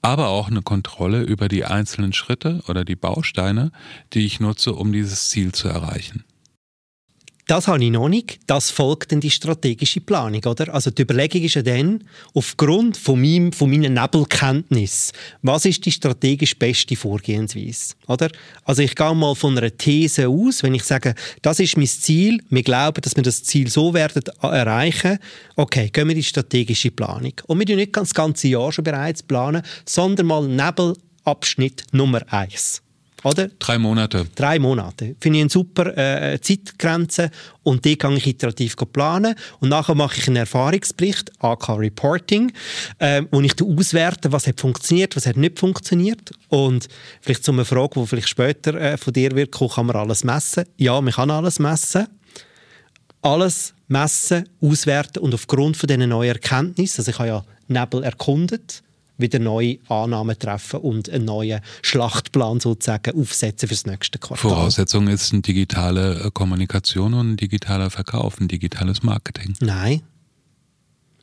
aber 0.03 0.29
auch 0.29 0.47
eine 0.49 0.63
Kontrolle 0.63 1.23
über 1.23 1.49
die 1.49 1.65
einzelnen 1.65 2.13
Schritte 2.13 2.63
oder 2.69 2.85
die 2.85 2.95
Bausteine, 2.95 3.73
die 4.13 4.25
ich 4.25 4.39
nutze, 4.39 4.73
um 4.73 4.93
dieses 4.93 5.31
Ziel 5.31 5.51
zu 5.51 5.67
erreichen. 5.67 6.23
Das 7.51 7.67
habe 7.67 7.83
ich 7.83 7.91
noch 7.91 8.09
nicht. 8.09 8.39
Das 8.47 8.71
folgt 8.71 9.11
dann 9.11 9.19
die 9.19 9.29
strategische 9.29 10.01
Planung, 10.01 10.41
oder? 10.45 10.73
Also 10.73 10.93
die 10.93 11.03
Überlegung 11.03 11.43
ist 11.43 11.57
ja 11.57 11.63
dann, 11.63 12.05
aufgrund 12.33 12.97
von, 12.97 13.21
meinem, 13.21 13.53
von 13.53 13.69
meiner 13.69 13.89
Nebelkenntnis, 13.89 15.13
was 15.43 15.65
ist 15.65 15.85
die 15.85 15.91
strategisch 15.91 16.57
beste 16.57 16.95
Vorgehensweise, 16.95 17.95
oder? 18.07 18.29
Also 18.63 18.83
ich 18.83 18.95
gehe 18.95 19.15
mal 19.17 19.35
von 19.35 19.59
einer 19.59 19.77
These 19.77 20.29
aus, 20.29 20.63
wenn 20.63 20.75
ich 20.75 20.85
sage, 20.85 21.17
das 21.43 21.59
ist 21.59 21.77
mein 21.77 21.89
Ziel, 21.89 22.41
wir 22.51 22.63
glauben, 22.63 23.03
dass 23.03 23.17
wir 23.17 23.25
das 23.25 23.43
Ziel 23.43 23.69
so 23.69 23.95
werden 23.95 24.23
erreichen, 24.43 25.19
okay, 25.57 25.91
gehen 25.93 26.07
wir 26.07 26.13
in 26.13 26.21
die 26.21 26.23
strategische 26.23 26.93
Planung. 26.93 27.33
Und 27.49 27.59
wir 27.59 27.67
planen 27.67 27.75
nicht 27.75 27.97
das 27.97 28.15
ganze 28.15 28.47
Jahr 28.47 28.71
schon 28.71 28.85
bereits 28.85 29.25
planen, 29.25 29.63
sondern 29.85 30.27
mal 30.27 30.47
Nebelabschnitt 30.47 31.83
Nummer 31.91 32.23
eins. 32.33 32.81
Oder? 33.23 33.49
Drei 33.59 33.79
Monate. 33.79 34.27
Drei 34.35 34.59
Monate. 34.59 35.15
Finde 35.21 35.39
ich 35.39 35.43
eine 35.43 35.51
super 35.51 35.97
äh, 35.97 36.41
Zeitgrenze 36.41 37.31
und 37.63 37.85
die 37.85 37.97
kann 37.97 38.17
ich 38.17 38.27
iterativ 38.27 38.77
planen. 38.93 39.35
Und 39.61 39.69
nachher 39.69 39.95
mache 39.95 40.19
ich 40.19 40.27
einen 40.27 40.37
Erfahrungsbericht, 40.37 41.31
AK 41.41 41.69
Reporting, 41.71 42.53
äh, 42.99 43.23
wo 43.31 43.41
ich 43.43 43.55
auswerte, 43.63 44.33
was 44.33 44.47
hat 44.47 44.61
funktioniert, 44.61 45.17
was 45.17 45.27
hat 45.27 45.37
nicht 45.37 45.59
funktioniert. 45.59 46.31
Und 46.49 46.89
vielleicht 47.21 47.45
zu 47.45 47.53
einer 47.53 47.65
Frage, 47.65 48.01
die 48.01 48.07
vielleicht 48.07 48.29
später 48.29 48.75
äh, 48.75 48.97
von 48.97 49.13
dir 49.13 49.33
wird 49.33 49.53
kommen, 49.53 49.71
kann 49.71 49.87
man 49.87 49.97
alles 49.97 50.25
messen? 50.25 50.65
Ja, 50.79 51.01
man 51.01 51.13
kann 51.13 51.31
alles 51.31 51.59
messen. 51.59 52.07
Alles 53.23 53.75
messen, 53.87 54.49
auswerten 54.63 55.23
und 55.23 55.35
aufgrund 55.35 55.77
von 55.77 55.89
diesen 55.89 56.09
neuen 56.09 56.31
Erkenntnissen, 56.31 57.01
also 57.01 57.11
ich 57.11 57.19
habe 57.19 57.29
ja 57.29 57.45
Nebel 57.69 58.03
erkundet, 58.03 58.83
wieder 59.21 59.39
neue 59.39 59.79
Annahmen 59.89 60.39
treffen 60.39 60.81
und 60.81 61.09
einen 61.11 61.25
neuen 61.25 61.61
Schlachtplan 61.83 62.61
sozusagen 62.61 63.19
aufsetzen 63.19 63.69
für 63.69 63.75
das 63.75 63.87
nächste 63.87 64.19
Quartal. 64.19 64.51
Voraussetzung 64.51 65.09
ist 65.09 65.33
eine 65.33 65.43
digitale 65.43 66.25
äh, 66.25 66.31
Kommunikation 66.33 67.15
und 67.15 67.33
ein 67.33 67.37
digitaler 67.37 67.91
Verkauf, 67.91 68.41
ein 68.41 68.49
digitales 68.49 69.03
Marketing. 69.03 69.55
Nein. 69.61 70.03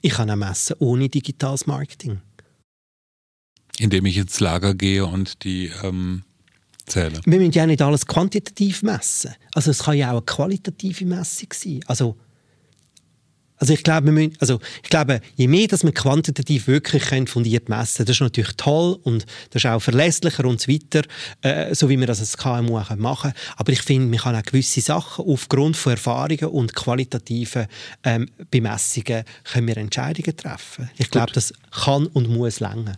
Ich 0.01 0.13
kann 0.13 0.29
auch 0.29 0.35
messen 0.35 0.75
ohne 0.79 1.09
digitales 1.09 1.65
Marketing. 1.67 2.21
Indem 3.79 4.05
ich 4.05 4.17
ins 4.17 4.39
Lager 4.39 4.73
gehe 4.73 5.05
und 5.05 5.43
die 5.43 5.71
ähm, 5.83 6.23
zähle. 6.87 7.19
Wir 7.25 7.39
müssen 7.39 7.51
ja 7.51 7.65
nicht 7.65 7.81
alles 7.81 8.05
quantitativ 8.05 8.83
messen. 8.83 9.33
Also 9.53 9.71
es 9.71 9.79
kann 9.83 9.97
ja 9.97 10.09
auch 10.09 10.17
eine 10.17 10.21
qualitative 10.21 11.05
Messung 11.05 11.49
sein. 11.53 11.79
Also 11.87 12.15
also 13.57 13.73
ich 13.73 13.83
glaube, 13.83 14.05
wir 14.05 14.13
müssen, 14.13 14.33
also 14.39 14.59
ich 14.83 14.89
glaube, 14.89 15.21
je 15.35 15.47
mehr, 15.47 15.67
dass 15.67 15.83
wir 15.83 15.91
quantitativ 15.91 16.67
wirklich 16.67 17.05
können, 17.05 17.27
fundiert 17.27 17.69
messen, 17.69 18.05
das 18.05 18.15
ist 18.15 18.21
natürlich 18.21 18.55
toll 18.55 18.99
und 19.03 19.25
das 19.51 19.63
ist 19.63 19.69
auch 19.69 19.79
verlässlicher 19.79 20.45
und 20.45 20.61
so 20.61 20.71
weiter, 20.71 21.01
äh, 21.41 21.73
so 21.73 21.89
wie 21.89 21.99
wir 21.99 22.07
das 22.07 22.19
als 22.19 22.37
KMU 22.37 22.77
auch 22.77 22.95
machen. 22.95 23.33
Aber 23.55 23.71
ich 23.71 23.81
finde, 23.81 24.07
man 24.07 24.19
kann 24.19 24.35
auch 24.35 24.43
gewisse 24.43 24.81
Sachen 24.81 25.25
aufgrund 25.25 25.75
von 25.75 25.93
Erfahrungen 25.93 26.45
und 26.45 26.75
qualitativen 26.75 27.67
ähm, 28.03 28.29
Bemessungen 28.51 29.23
können 29.43 29.67
wir 29.67 29.77
Entscheidungen 29.77 30.35
treffen. 30.37 30.89
Ich 30.97 31.09
glaube, 31.09 31.31
das 31.33 31.53
kann 31.71 32.07
und 32.07 32.29
muss 32.29 32.59
länger. 32.59 32.97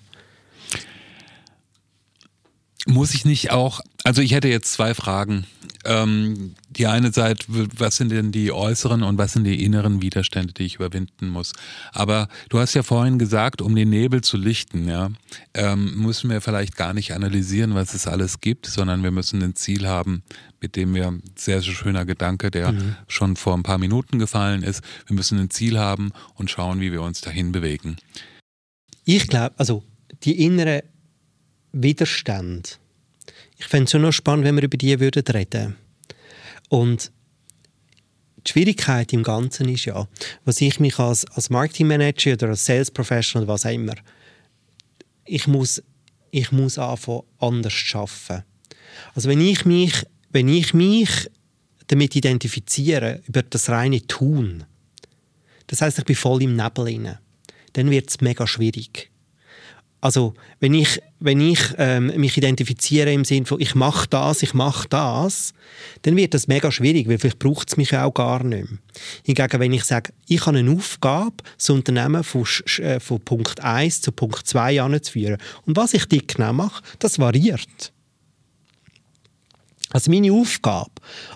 Muss 2.89 3.13
ich 3.13 3.24
nicht 3.24 3.51
auch, 3.51 3.81
also 4.03 4.22
ich 4.22 4.31
hätte 4.34 4.48
jetzt 4.48 4.74
zwei 4.74 4.93
Fragen. 4.93 5.46
Ähm, 5.86 6.55
die 6.69 6.88
eine 6.88 7.13
Seite, 7.13 7.46
was 7.48 7.96
sind 7.96 8.12
denn 8.12 8.31
die 8.31 8.51
äußeren 8.51 9.03
und 9.03 9.17
was 9.17 9.34
sind 9.34 9.46
die 9.46 9.63
inneren 9.63 10.01
Widerstände, 10.01 10.53
die 10.53 10.63
ich 10.63 10.75
überwinden 10.75 11.29
muss? 11.29 11.53
Aber 11.93 12.27
du 12.50 12.60
hast 12.60 12.74
ja 12.74 12.84
vorhin 12.84 13.17
gesagt, 13.17 13.62
um 13.62 13.75
den 13.75 13.89
Nebel 13.89 14.22
zu 14.22 14.38
lichten, 14.38 14.88
ja, 14.88 15.10
ähm, 15.53 16.01
müssen 16.01 16.29
wir 16.29 16.41
vielleicht 16.41 16.75
gar 16.75 16.93
nicht 16.93 17.13
analysieren, 17.13 17.75
was 17.75 17.93
es 17.93 18.08
alles 18.08 18.41
gibt, 18.41 18.65
sondern 18.65 19.03
wir 19.03 19.12
müssen 19.12 19.41
ein 19.41 19.55
Ziel 19.55 19.88
haben, 19.88 20.24
mit 20.60 20.75
dem 20.75 20.93
wir, 20.96 21.17
sehr, 21.36 21.62
sehr 21.62 21.74
schöner 21.74 22.05
Gedanke, 22.05 22.51
der 22.51 22.72
mhm. 22.72 22.96
schon 23.08 23.36
vor 23.36 23.55
ein 23.55 23.63
paar 23.63 23.77
Minuten 23.77 24.19
gefallen 24.19 24.63
ist, 24.63 24.84
wir 25.08 25.15
müssen 25.15 25.39
ein 25.39 25.50
Ziel 25.50 25.79
haben 25.79 26.12
und 26.36 26.51
schauen, 26.51 26.81
wie 26.81 26.91
wir 26.91 27.03
uns 27.03 27.22
dahin 27.22 27.51
bewegen. 27.51 27.98
Ich 29.05 29.27
glaube, 29.27 29.55
also 29.58 29.84
die 30.24 30.43
innere 30.43 30.84
Widerstand. 31.72 32.80
Ich 33.58 33.66
fände 33.66 33.86
es 33.86 33.92
schon 33.92 34.02
noch 34.02 34.12
spannend, 34.12 34.46
wenn 34.46 34.56
wir 34.56 34.64
über 34.64 34.78
die 34.78 35.00
würden 35.00 35.24
reden. 35.24 35.76
Und 36.70 37.12
die 38.46 38.52
Schwierigkeit 38.52 39.12
im 39.14 39.24
Ganzen 39.24 39.68
ist 39.70 39.86
ja, 39.86 40.08
was 40.46 40.62
ich 40.62 40.80
mich 40.80 40.98
als, 40.98 41.26
als 41.26 41.50
Marketingmanager 41.50 42.34
oder 42.34 42.50
als 42.50 42.66
Sales 42.66 42.90
Professional 42.90 43.44
oder 43.44 43.54
was 43.54 43.66
auch 43.66 43.72
immer, 43.72 43.96
ich 45.26 45.46
muss, 45.48 45.84
ich 46.32 46.52
muss 46.52 46.78
anfangen, 46.78 47.24
anders 47.40 47.74
zu 47.74 47.98
arbeiten. 47.98 48.44
Also 49.14 49.30
wenn 49.30 49.42
ich 49.42 49.66
mich, 49.66 50.06
wenn 50.32 50.48
ich 50.48 50.74
mich 50.74 51.30
damit 51.88 52.16
identifiziere, 52.16 53.22
über 53.28 53.44
das 53.44 53.70
reine 53.70 54.06
Tun, 54.08 54.64
das 55.68 55.82
heißt, 55.82 56.00
ich 56.00 56.06
bin 56.06 56.16
voll 56.16 56.44
im 56.44 56.56
Nebel 56.56 56.86
rein, 56.86 57.18
dann 57.74 57.92
wird 57.92 58.10
es 58.10 58.22
mega 58.22 58.48
schwierig. 58.48 59.09
Also 60.01 60.34
wenn 60.62 60.74
ich, 60.74 61.01
wenn 61.20 61.41
ich 61.41 61.60
ähm, 61.77 62.08
mich 62.15 62.38
identifiziere 62.38 63.12
im 63.12 63.25
Sinne 63.25 63.46
von 63.46 63.60
ich 63.60 63.75
mache 63.75 64.08
das, 64.10 64.41
ich 64.44 64.53
mache 64.53 64.88
das, 64.88 65.53
dann 66.03 66.15
wird 66.15 66.34
das 66.34 66.48
mega 66.48 66.72
schwierig, 66.72 67.10
weil 67.10 67.18
vielleicht 67.18 67.39
braucht 67.39 67.70
es 67.70 67.77
mich 67.77 67.96
auch 67.96 68.13
gar 68.13 68.44
nicht 68.44 68.70
mehr. 68.70 68.79
Hingegen, 69.24 69.60
wenn 69.60 69.74
ich 69.74 69.84
sage, 69.84 70.13
ich 70.27 70.46
habe 70.46 70.60
eine 70.60 70.72
Aufgabe, 70.72 71.36
das 71.58 71.70
Unternehmen 71.70 72.24
von, 72.24 72.46
äh, 72.77 73.00
von 73.01 73.20
Punkt 73.20 73.62
1 73.62 74.01
zu 74.01 74.13
Punkt 74.13 74.48
2 74.48 74.82
anzuführen 74.82 75.38
und 75.65 75.75
was 75.75 75.94
ich 75.94 76.06
dort 76.06 76.29
genau 76.29 76.53
mache, 76.53 76.82
das 77.00 77.20
variiert. 77.20 77.91
Also 79.91 80.12
meine 80.12 80.32
Aufgabe 80.32 80.91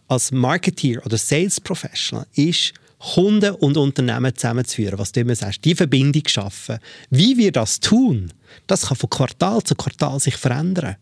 als 0.07 0.31
Marketeer 0.31 1.05
oder 1.05 1.17
Sales 1.17 1.59
Professional 1.59 2.27
ist, 2.35 2.73
Kunden 3.03 3.55
und 3.55 3.75
Unternehmen 3.75 4.33
zusammenzuführen, 4.33 4.97
was 4.97 5.11
du 5.11 5.19
immer 5.19 5.35
sagst, 5.35 5.65
die 5.65 5.75
Verbindung 5.75 6.23
schaffen. 6.27 6.79
Wie 7.09 7.37
wir 7.37 7.51
das 7.51 7.81
tun, 7.81 8.31
das 8.65 8.87
kann 8.87 8.97
von 8.97 9.09
Quartal 9.09 9.61
zu 9.63 9.75
Quartal 9.75 10.19
sich 10.19 10.37
verändern. 10.37 10.95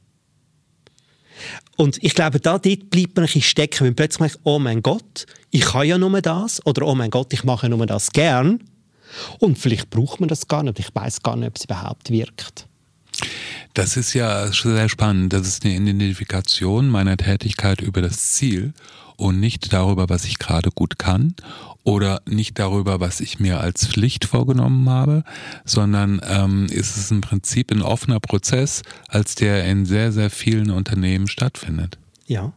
Und 1.78 2.04
ich 2.04 2.16
glaube, 2.16 2.40
da 2.40 2.58
dort 2.58 2.90
bleibt 2.90 3.16
man 3.16 3.24
ein 3.24 3.28
bisschen 3.28 3.42
stecken, 3.42 3.86
wenn 3.86 3.96
plötzlich 3.96 4.20
merkt, 4.20 4.40
oh 4.44 4.60
mein 4.60 4.82
Gott, 4.82 5.26
ich 5.52 5.62
kann 5.62 5.88
ja 5.88 5.98
nur 5.98 6.22
das, 6.22 6.66
oder 6.66 6.88
oh 6.88 6.96
mein 6.96 7.12
Gott, 7.12 7.34
ich 7.34 7.44
mache 7.44 7.70
nur 7.70 7.86
das 7.86 8.12
gern. 8.12 8.64
Und 9.40 9.60
vielleicht 9.60 9.90
braucht 9.90 10.20
man 10.20 10.30
das 10.30 10.48
gar 10.48 10.64
nicht, 10.64 10.80
ich 10.80 10.94
weiß 10.94 11.22
gar 11.22 11.36
nicht, 11.36 11.50
ob 11.50 11.58
es 11.58 11.66
überhaupt 11.66 12.10
wirkt. 12.10 12.68
Das 13.74 13.96
ist 13.96 14.14
ja 14.14 14.52
sehr 14.52 14.90
spannend. 14.90 15.34
Das 15.34 15.48
ist 15.48 15.64
eine 15.66 15.76
Identifikation 15.76 16.90
meiner 16.90 17.18
Tätigkeit 17.18 17.82
über 17.82 18.02
das 18.02 18.32
Ziel 18.34 18.74
und 19.22 19.40
nicht 19.40 19.72
darüber, 19.72 20.10
was 20.10 20.26
ich 20.26 20.40
gerade 20.40 20.72
gut 20.72 20.98
kann 20.98 21.36
oder 21.84 22.22
nicht 22.28 22.58
darüber, 22.58 23.00
was 23.00 23.22
ich 23.22 23.40
mir 23.40 23.60
als 23.60 23.86
Pflicht 23.86 24.26
vorgenommen 24.26 24.90
habe, 24.90 25.24
sondern 25.64 26.20
ähm, 26.28 26.66
ist 26.66 26.98
es 26.98 27.12
im 27.12 27.22
Prinzip 27.22 27.72
ein 27.72 27.84
offener 27.84 28.20
Prozess, 28.20 28.82
als 29.08 29.36
der 29.36 29.66
in 29.66 29.86
sehr, 29.86 30.12
sehr 30.12 30.32
vielen 30.32 30.72
Unternehmen 30.72 31.28
stattfindet. 31.28 32.00
Ja. 32.26 32.54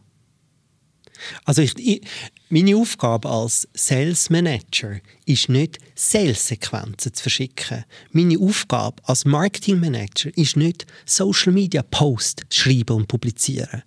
Also 1.43 1.61
ich, 1.61 1.77
ich, 1.77 2.01
meine 2.49 2.75
Aufgabe 2.75 3.29
als 3.29 3.67
Sales 3.73 4.29
Manager 4.31 4.99
ist 5.25 5.49
nicht, 5.49 5.77
Sales-Sequenzen 5.93 7.13
zu 7.13 7.21
verschicken. 7.21 7.85
Meine 8.11 8.39
Aufgabe 8.39 9.01
als 9.05 9.23
Marketing 9.25 9.79
Manager 9.79 10.35
ist 10.35 10.57
nicht, 10.57 10.85
Social 11.05 11.53
Media 11.53 11.83
Posts 11.83 12.43
schreiben 12.49 12.97
und 12.97 13.07
publizieren. 13.07 13.83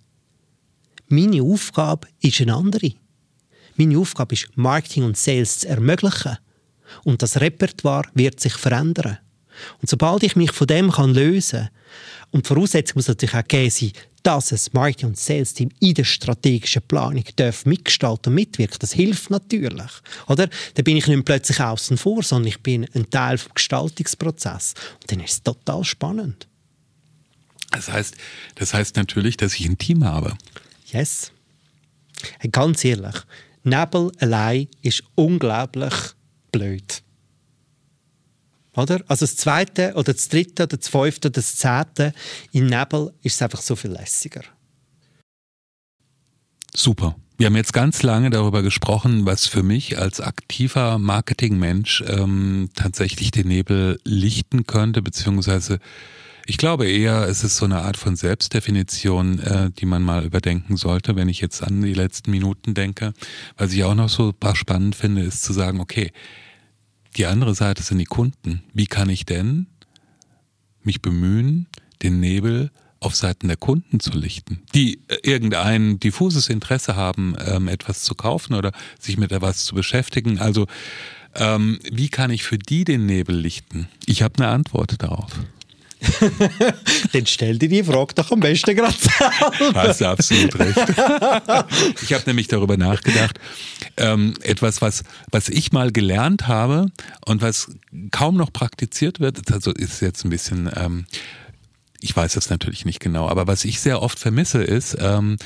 Meine 1.09 1.41
Aufgabe 1.41 2.07
ist 2.21 2.39
eine 2.39 2.55
andere. 2.55 2.91
Meine 3.75 3.97
Aufgabe 3.97 4.35
ist, 4.35 4.47
Marketing 4.55 5.03
und 5.03 5.17
Sales 5.17 5.59
zu 5.59 5.67
ermöglichen. 5.67 6.37
Und 7.03 7.21
das 7.21 7.41
Repertoire 7.41 8.09
wird 8.13 8.39
sich 8.39 8.53
verändern. 8.53 9.17
Und 9.81 9.89
sobald 9.89 10.23
ich 10.23 10.35
mich 10.35 10.51
von 10.51 10.67
dem 10.67 10.91
kann 10.91 11.13
lösen 11.13 11.59
kann, 11.59 11.69
und 12.31 12.45
die 12.45 12.47
Voraussetzung 12.47 12.97
muss 12.97 13.07
natürlich 13.07 13.35
auch 13.35 13.41
gegeben 13.41 13.71
sein, 13.71 13.91
dass 14.21 14.51
ein 14.51 14.59
Marketing- 14.73 15.09
und 15.09 15.17
Sales-Team 15.17 15.69
in 15.79 15.93
der 15.95 16.03
strategischen 16.03 16.83
Planung 16.83 17.23
mitgestalten 17.65 18.31
und 18.31 18.35
mitwirken. 18.35 18.77
Das 18.79 18.93
hilft 18.93 19.31
natürlich. 19.31 19.91
Oder? 20.27 20.47
Dann 20.75 20.83
bin 20.83 20.97
ich 20.97 21.07
nicht 21.07 21.25
plötzlich 21.25 21.59
außen 21.59 21.97
vor, 21.97 22.21
sondern 22.21 22.49
ich 22.49 22.59
bin 22.59 22.87
ein 22.93 23.09
Teil 23.09 23.37
des 23.37 23.49
Gestaltungsprozesses. 23.53 24.75
Und 25.01 25.11
dann 25.11 25.21
ist 25.21 25.31
es 25.31 25.43
total 25.43 25.83
spannend. 25.83 26.47
Das 27.71 27.91
heißt, 27.91 28.15
das 28.55 28.73
heißt 28.73 28.95
natürlich, 28.95 29.37
dass 29.37 29.55
ich 29.55 29.65
ein 29.65 29.77
Team 29.77 30.03
habe. 30.03 30.37
Yes. 30.91 31.31
Hey, 32.39 32.49
ganz 32.49 32.83
ehrlich, 32.83 33.15
Nebel 33.63 34.11
allein 34.19 34.67
ist 34.81 35.03
unglaublich 35.15 35.93
blöd. 36.51 37.03
Oder? 38.75 39.01
Also 39.07 39.25
das 39.25 39.35
zweite 39.35 39.93
oder 39.95 40.13
das 40.13 40.29
dritte 40.29 40.63
oder 40.63 40.77
das 40.77 40.87
fünfte 40.87 41.27
oder 41.27 41.41
das 41.41 41.55
zehnte 41.55 42.13
im 42.51 42.67
Nebel 42.67 43.13
ist 43.23 43.35
es 43.35 43.41
einfach 43.41 43.61
so 43.61 43.75
viel 43.75 43.91
lässiger. 43.91 44.43
Super. 46.73 47.15
Wir 47.37 47.47
haben 47.47 47.55
jetzt 47.55 47.73
ganz 47.73 48.03
lange 48.03 48.29
darüber 48.29 48.61
gesprochen, 48.61 49.25
was 49.25 49.47
für 49.47 49.63
mich 49.63 49.97
als 49.97 50.19
aktiver 50.19 50.99
Marketingmensch 50.99 52.03
ähm, 52.05 52.69
tatsächlich 52.75 53.31
den 53.31 53.47
Nebel 53.47 53.99
lichten 54.03 54.65
könnte, 54.65 55.01
beziehungsweise 55.01 55.79
ich 56.49 56.57
glaube 56.57 56.87
eher, 56.87 57.27
es 57.27 57.43
ist 57.43 57.57
so 57.57 57.65
eine 57.65 57.83
Art 57.83 57.95
von 57.95 58.15
Selbstdefinition, 58.15 59.39
äh, 59.39 59.69
die 59.69 59.85
man 59.85 60.01
mal 60.01 60.25
überdenken 60.25 60.77
sollte, 60.77 61.15
wenn 61.15 61.29
ich 61.29 61.41
jetzt 61.41 61.61
an 61.61 61.81
die 61.83 61.93
letzten 61.93 62.31
Minuten 62.31 62.73
denke. 62.73 63.13
Was 63.55 63.71
ich 63.71 63.83
auch 63.83 63.93
noch 63.93 64.09
so 64.09 64.29
ein 64.29 64.33
paar 64.33 64.55
spannend 64.55 64.95
finde, 64.95 65.21
ist 65.21 65.43
zu 65.43 65.53
sagen, 65.53 65.79
okay, 65.79 66.11
die 67.17 67.27
andere 67.27 67.53
Seite 67.53 67.83
sind 67.83 67.99
die 67.99 68.05
Kunden. 68.05 68.63
Wie 68.73 68.87
kann 68.87 69.09
ich 69.09 69.25
denn 69.25 69.67
mich 70.81 71.03
bemühen, 71.03 71.67
den 72.01 72.19
Nebel 72.19 72.71
auf 72.99 73.15
Seiten 73.15 73.47
der 73.47 73.57
Kunden 73.57 73.99
zu 73.99 74.17
lichten, 74.17 74.63
die 74.73 75.01
äh, 75.07 75.17
irgendein 75.21 75.99
diffuses 75.99 76.49
Interesse 76.49 76.95
haben, 76.95 77.35
ähm, 77.45 77.67
etwas 77.67 78.01
zu 78.01 78.15
kaufen 78.15 78.55
oder 78.55 78.71
sich 78.99 79.17
mit 79.17 79.31
etwas 79.31 79.65
zu 79.65 79.75
beschäftigen. 79.75 80.39
Also 80.39 80.65
ähm, 81.35 81.79
wie 81.91 82.09
kann 82.09 82.31
ich 82.31 82.43
für 82.43 82.57
die 82.57 82.85
den 82.85 83.05
Nebel 83.05 83.35
lichten? 83.35 83.87
Ich 84.07 84.23
habe 84.23 84.43
eine 84.43 84.51
Antwort 84.51 85.01
darauf. 85.03 85.31
Dann 87.13 87.25
stell 87.25 87.57
dir 87.57 87.69
die 87.69 87.83
Frage 87.83 88.13
doch 88.15 88.31
am 88.31 88.39
besten 88.39 88.75
gerade 88.75 88.95
selber. 88.97 89.83
Hast 89.83 90.01
du 90.01 90.07
absolut 90.07 90.57
recht. 90.59 90.77
Ich 92.01 92.13
habe 92.13 92.23
nämlich 92.25 92.47
darüber 92.47 92.77
nachgedacht, 92.77 93.39
ähm, 93.97 94.33
etwas, 94.41 94.81
was, 94.81 95.03
was 95.31 95.49
ich 95.49 95.71
mal 95.71 95.91
gelernt 95.91 96.47
habe 96.47 96.87
und 97.25 97.41
was 97.41 97.71
kaum 98.11 98.37
noch 98.37 98.51
praktiziert 98.53 99.19
wird, 99.19 99.51
also 99.51 99.71
ist 99.71 100.01
jetzt 100.01 100.23
ein 100.23 100.29
bisschen, 100.29 100.69
ähm, 100.75 101.05
ich 102.01 102.15
weiß 102.15 102.33
das 102.33 102.49
natürlich 102.49 102.85
nicht 102.85 102.99
genau, 102.99 103.27
aber 103.27 103.47
was 103.47 103.65
ich 103.65 103.79
sehr 103.79 104.01
oft 104.01 104.19
vermisse, 104.19 104.63
ist 104.63 104.97
ähm, 104.99 105.37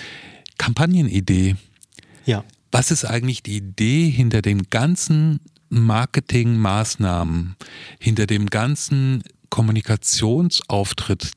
Kampagnenidee. 0.57 1.55
Ja. 2.25 2.43
Was 2.71 2.91
ist 2.91 3.05
eigentlich 3.05 3.43
die 3.43 3.57
Idee 3.57 4.09
hinter 4.09 4.41
den 4.41 4.69
ganzen 4.69 5.39
Marketingmaßnahmen, 5.69 7.55
hinter 7.99 8.27
dem 8.27 8.45
ganzen 8.47 9.23
Kommunikationsauftritt 9.53 11.29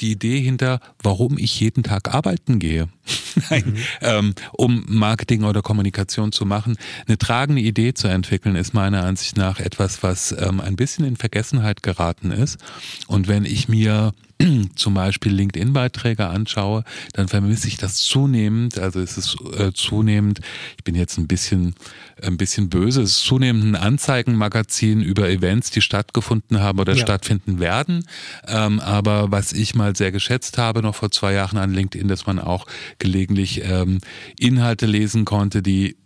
die 0.00 0.10
Idee 0.10 0.40
hinter, 0.40 0.80
warum 1.00 1.38
ich 1.38 1.60
jeden 1.60 1.84
Tag 1.84 2.12
arbeiten 2.12 2.58
gehe. 2.58 2.88
Nein, 3.50 3.64
mhm. 3.66 3.76
ähm, 4.00 4.34
um 4.50 4.84
Marketing 4.88 5.44
oder 5.44 5.62
Kommunikation 5.62 6.32
zu 6.32 6.44
machen. 6.44 6.76
Eine 7.06 7.18
tragende 7.18 7.62
Idee 7.62 7.94
zu 7.94 8.08
entwickeln, 8.08 8.56
ist 8.56 8.74
meiner 8.74 9.04
Ansicht 9.04 9.36
nach 9.36 9.60
etwas, 9.60 10.02
was 10.02 10.32
ähm, 10.32 10.60
ein 10.60 10.74
bisschen 10.74 11.04
in 11.04 11.16
Vergessenheit 11.16 11.84
geraten 11.84 12.32
ist. 12.32 12.58
Und 13.06 13.28
wenn 13.28 13.44
ich 13.44 13.68
mir 13.68 14.10
zum 14.74 14.94
Beispiel 14.94 15.32
LinkedIn-Beiträge 15.32 16.26
anschaue, 16.26 16.84
dann 17.12 17.28
vermisse 17.28 17.68
ich 17.68 17.76
das 17.76 17.96
zunehmend. 17.96 18.78
Also 18.78 19.00
es 19.00 19.18
ist 19.18 19.36
äh, 19.58 19.72
zunehmend, 19.72 20.40
ich 20.78 20.84
bin 20.84 20.94
jetzt 20.94 21.18
ein 21.18 21.26
bisschen, 21.26 21.74
ein 22.22 22.36
bisschen 22.36 22.68
böse, 22.68 23.02
es 23.02 23.16
ist 23.16 23.24
zunehmend 23.24 23.64
ein 23.64 23.76
Anzeigenmagazin 23.76 25.02
über 25.02 25.28
Events, 25.28 25.70
die 25.70 25.80
stattgefunden 25.80 26.60
haben 26.60 26.78
oder 26.78 26.94
ja. 26.94 27.02
stattfinden 27.02 27.60
werden. 27.60 28.06
Ähm, 28.46 28.80
aber 28.80 29.30
was 29.30 29.52
ich 29.52 29.74
mal 29.74 29.94
sehr 29.96 30.12
geschätzt 30.12 30.58
habe, 30.58 30.82
noch 30.82 30.94
vor 30.94 31.10
zwei 31.10 31.32
Jahren 31.32 31.58
an 31.58 31.72
LinkedIn, 31.72 32.08
dass 32.08 32.26
man 32.26 32.38
auch 32.38 32.66
gelegentlich 32.98 33.62
ähm, 33.64 33.98
Inhalte 34.38 34.86
lesen 34.86 35.24
konnte, 35.24 35.62
die 35.62 35.96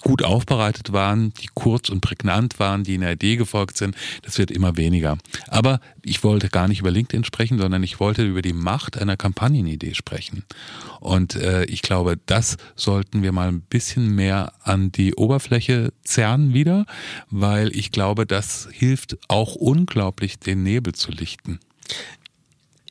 gut 0.00 0.22
aufbereitet 0.22 0.92
waren, 0.92 1.32
die 1.34 1.48
kurz 1.54 1.88
und 1.88 2.00
prägnant 2.00 2.58
waren, 2.58 2.84
die 2.84 2.94
einer 2.94 3.12
Idee 3.12 3.36
gefolgt 3.36 3.76
sind, 3.76 3.96
das 4.22 4.38
wird 4.38 4.50
immer 4.50 4.76
weniger. 4.76 5.18
Aber 5.46 5.80
ich 6.02 6.24
wollte 6.24 6.48
gar 6.48 6.68
nicht 6.68 6.80
über 6.80 6.90
LinkedIn 6.90 7.24
sprechen, 7.24 7.58
sondern 7.58 7.82
ich 7.82 8.00
wollte 8.00 8.24
über 8.24 8.42
die 8.42 8.52
Macht 8.52 8.98
einer 8.98 9.16
Kampagnenidee 9.16 9.94
sprechen. 9.94 10.44
Und 11.00 11.36
äh, 11.36 11.64
ich 11.64 11.82
glaube, 11.82 12.18
das 12.26 12.56
sollten 12.74 13.22
wir 13.22 13.32
mal 13.32 13.48
ein 13.48 13.60
bisschen 13.60 14.14
mehr 14.14 14.52
an 14.62 14.90
die 14.90 15.14
Oberfläche 15.14 15.92
zerren 16.02 16.54
wieder, 16.54 16.86
weil 17.30 17.74
ich 17.76 17.92
glaube, 17.92 18.26
das 18.26 18.68
hilft 18.72 19.16
auch 19.28 19.54
unglaublich, 19.54 20.38
den 20.38 20.62
Nebel 20.62 20.94
zu 20.94 21.10
lichten. 21.10 21.60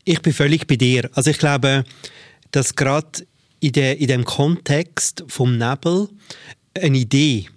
Ich 0.05 0.21
bin 0.21 0.31
völlig 0.31 0.67
bei 0.67 0.77
dir. 0.77 1.09
Also 1.13 1.31
ich 1.31 1.37
glaube, 1.37 1.83
dass 2.51 2.75
gerade 2.75 3.27
in, 3.59 3.71
de, 3.73 3.93
in 3.93 4.07
dem 4.07 4.23
Kontext 4.23 5.25
vom 5.27 5.57
Nebel 5.57 6.09
eine 6.81 6.97
Idee 6.97 7.47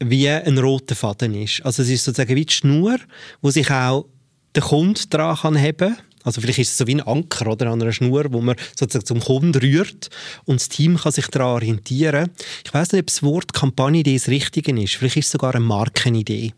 wie 0.00 0.28
ein 0.28 0.58
roter 0.58 0.94
Faden 0.94 1.34
ist. 1.34 1.64
Also 1.64 1.82
es 1.82 1.88
ist 1.88 2.04
sozusagen 2.04 2.34
wie 2.34 2.44
die 2.44 2.52
Schnur, 2.52 2.98
wo 3.40 3.50
sich 3.50 3.70
auch 3.70 4.06
der 4.54 4.62
Kunde 4.62 5.00
daran 5.08 5.36
kann 5.36 5.60
haben 5.60 5.96
also 6.24 6.40
vielleicht 6.40 6.58
ist 6.58 6.70
es 6.70 6.78
so 6.78 6.86
wie 6.86 6.94
ein 6.94 7.02
Anker 7.02 7.46
oder 7.46 7.70
an 7.70 7.80
einer 7.80 7.92
Schnur, 7.92 8.24
wo 8.32 8.40
man 8.40 8.56
sozusagen 8.76 9.04
zum 9.04 9.20
Kunden 9.20 9.54
rührt 9.54 10.08
und 10.46 10.58
das 10.58 10.70
Team 10.70 10.96
kann 10.96 11.12
sich 11.12 11.26
daran 11.26 11.48
orientieren. 11.48 12.30
Ich 12.64 12.72
weiß 12.72 12.92
nicht, 12.92 13.02
ob 13.02 13.06
das 13.08 13.22
Wort 13.22 13.52
Kampagnenidee 13.52 14.14
das 14.14 14.28
Richtige 14.28 14.72
ist. 14.80 14.94
Vielleicht 14.94 15.18
ist 15.18 15.26
es 15.26 15.32
sogar 15.32 15.54
eine 15.54 15.64
Markenidee 15.64 16.54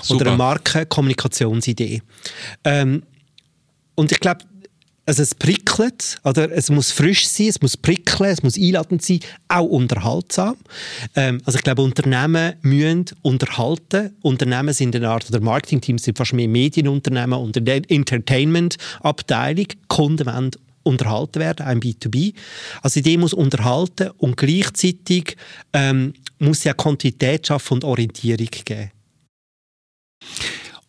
Super. 0.00 0.22
oder 0.22 0.30
eine 0.30 0.38
Markenkommunikationsidee. 0.38 2.02
Ähm, 2.64 3.02
und 3.94 4.10
ich 4.10 4.20
glaube, 4.20 4.40
also 5.06 5.22
es 5.22 5.34
prickelt, 5.34 6.18
oder 6.24 6.52
es 6.52 6.68
muss 6.70 6.92
frisch 6.92 7.26
sein, 7.26 7.48
es 7.48 7.60
muss 7.60 7.76
prickeln, 7.76 8.30
es 8.30 8.42
muss 8.42 8.56
einladend 8.56 9.02
sein, 9.02 9.20
auch 9.48 9.64
unterhaltsam. 9.64 10.56
Ähm, 11.16 11.42
also 11.44 11.58
ich 11.58 11.64
glaube, 11.64 11.82
Unternehmen 11.82 12.54
müssen 12.62 13.06
unterhalten. 13.22 14.14
Unternehmen 14.22 14.72
sind 14.72 14.94
eine 14.94 15.08
Art, 15.08 15.28
oder 15.28 15.40
Marketingteams 15.40 16.04
sind 16.04 16.16
fast 16.16 16.32
mehr 16.32 16.48
Medienunternehmen 16.48 17.38
und 17.38 17.56
Entertainment-Abteilung. 17.56 19.66
Kunden 19.88 20.26
wollen 20.26 20.52
unterhalten 20.82 21.40
werden, 21.40 21.66
ein 21.66 21.80
B2B. 21.80 22.34
Also 22.82 23.00
die 23.00 23.18
muss 23.18 23.34
unterhalten 23.34 24.10
und 24.18 24.36
gleichzeitig 24.36 25.36
ähm, 25.72 26.14
muss 26.38 26.66
auch 26.66 26.76
Kontinuität 26.76 27.46
schaffen 27.46 27.74
und 27.74 27.84
Orientierung 27.84 28.48
geben. 28.64 28.90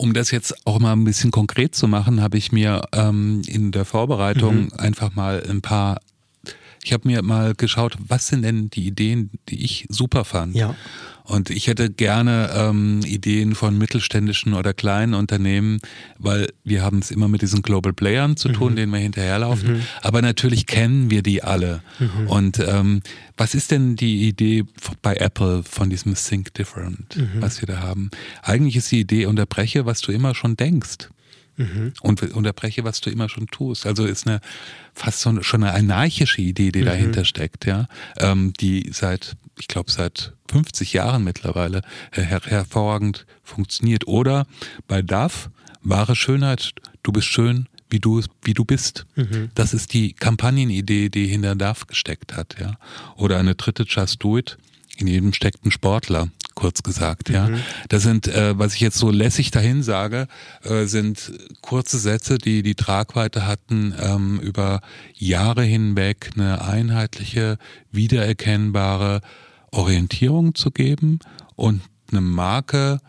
Um 0.02 0.16
das 0.16 0.32
jetzt 0.32 0.66
auch 0.66 0.80
mal 0.80 0.94
ein 0.94 1.04
bisschen 1.04 1.30
konkret 1.30 1.76
zu 1.76 1.88
machen, 1.88 2.24
habe 2.24 2.36
ich 2.36 2.52
mir 2.52 2.82
ähm, 2.92 3.44
in 3.46 3.72
der 3.72 3.86
Vorbereitung 3.86 4.64
mhm. 4.64 4.74
einfach 4.76 5.14
mal 5.14 5.44
ein 5.48 5.62
paar 5.62 6.02
ich 6.84 6.94
habe 6.94 7.08
mir 7.08 7.22
mal 7.22 7.54
geschaut, 7.56 7.96
was 8.08 8.28
sind 8.28 8.44
denn 8.44 8.70
die 8.70 8.88
Ideen, 8.88 9.30
die 9.50 9.63
ich 9.63 9.86
super 9.89 10.26
fand. 10.26 10.56
Ja. 10.56 10.76
Und 11.24 11.50
ich 11.50 11.67
hätte 11.67 11.89
gerne 11.89 12.50
ähm, 12.54 13.02
Ideen 13.06 13.56
von 13.56 13.78
mittelständischen 13.78 14.54
oder 14.54 14.74
kleinen 14.74 15.13
Unternehmen, 15.13 15.80
weil 16.17 16.50
wir 16.63 16.82
haben 16.82 17.00
es 17.00 17.12
immer 17.12 17.28
mit 17.28 17.41
diesen 17.41 17.62
Global 17.62 17.94
Playern 17.94 18.36
zu 18.36 18.50
tun, 18.50 18.74
mhm. 18.74 18.76
denen 18.76 18.91
wir 18.91 19.00
hinterherlaufen. 19.00 19.74
Mhm. 19.74 19.82
Aber 20.02 20.22
natürlich 20.22 20.65
kennen 20.65 21.10
wir 21.12 21.22
die 21.22 21.44
alle. 21.44 21.84
Mhm. 22.00 22.28
Und 22.28 22.60
ähm, 22.60 23.02
was 23.38 23.54
ist 23.54 23.72
denn 23.72 23.96
die 23.96 24.28
Idee 24.28 24.65
bei 25.02 25.15
Apple 25.15 25.63
von 25.63 25.89
diesem 25.89 26.15
Think 26.15 26.54
Different, 26.56 27.15
mhm. 27.15 27.30
was 27.41 27.62
wir 27.62 27.67
da 27.67 27.80
haben? 27.80 28.10
Eigentlich 28.41 28.76
ist 28.76 28.91
die 28.91 29.00
Idee, 29.02 29.28
unterbreche, 29.28 29.86
was 29.86 30.02
du 30.02 30.12
immer 30.12 30.34
schon 30.36 30.58
denkst. 30.58 31.10
Mhm. 31.58 31.94
Und 32.02 32.22
unterbreche, 32.34 32.84
was 32.84 33.02
du 33.02 33.10
immer 33.10 33.30
schon 33.30 33.48
tust. 33.48 33.86
Also 33.86 34.06
ist 34.06 34.28
eine 34.28 34.42
fast 34.94 35.22
so, 35.22 35.42
schon 35.42 35.64
eine 35.64 35.74
anarchische 35.74 36.42
Idee, 36.42 36.72
die 36.72 36.82
mhm. 36.82 36.86
dahinter 36.86 37.26
steckt, 37.26 37.66
ja, 37.66 37.88
ähm, 38.18 38.54
die 38.60 38.90
seit, 38.92 39.36
ich 39.60 39.68
glaube, 39.68 39.92
seit 39.92 40.34
50 40.50 40.94
Jahren 40.94 41.24
mittlerweile 41.24 41.82
her 42.12 42.42
hervorragend 42.44 43.26
funktioniert. 43.44 44.08
Oder 44.08 44.46
bei 44.88 45.02
DAF, 45.02 45.50
wahre 45.82 46.16
Schönheit, 46.16 46.72
du 47.04 47.12
bist 47.12 47.28
schön, 47.28 47.68
wie 47.90 48.00
du, 48.00 48.22
wie 48.44 48.54
du 48.54 48.66
bist. 48.66 49.06
Mhm. 49.16 49.50
Das 49.54 49.74
ist 49.74 49.94
die 49.94 50.14
Kampagnenidee, 50.14 51.10
die 51.10 51.28
hinter 51.28 51.56
DAF 51.56 51.88
gesteckt 51.88 52.36
hat, 52.36 52.56
ja. 52.60 52.78
Oder 53.18 53.38
eine 53.38 53.56
dritte 53.56 53.84
Just 53.84 54.24
Do 54.24 54.38
It. 54.38 54.58
In 54.98 55.08
jedem 55.08 55.34
steckt 55.34 55.66
ein 55.66 55.72
Sportler, 55.72 56.30
kurz 56.56 56.84
gesagt, 56.84 57.30
ja. 57.30 57.48
Mhm. 57.48 57.60
Das 57.90 58.04
sind, 58.04 58.28
äh, 58.28 58.58
was 58.58 58.74
ich 58.76 58.82
jetzt 58.82 58.98
so 58.98 59.10
lässig 59.10 59.52
dahin 59.52 59.84
sage, 59.84 60.28
äh, 60.64 60.86
sind 60.86 61.32
kurze 61.62 61.98
Sätze, 61.98 62.38
die 62.38 62.64
die 62.64 62.76
Tragweite 62.76 63.46
hatten, 63.46 63.94
ähm, 64.00 64.40
über 64.40 64.82
Jahre 65.14 65.64
hinweg 65.64 66.32
eine 66.36 66.64
einheitliche, 66.64 67.58
wiedererkennbare 67.92 69.22
Orientierung 69.72 70.56
zu 70.56 70.72
geben 70.72 71.20
und 71.56 71.82
eine 72.12 72.22
Marke, 72.22 73.00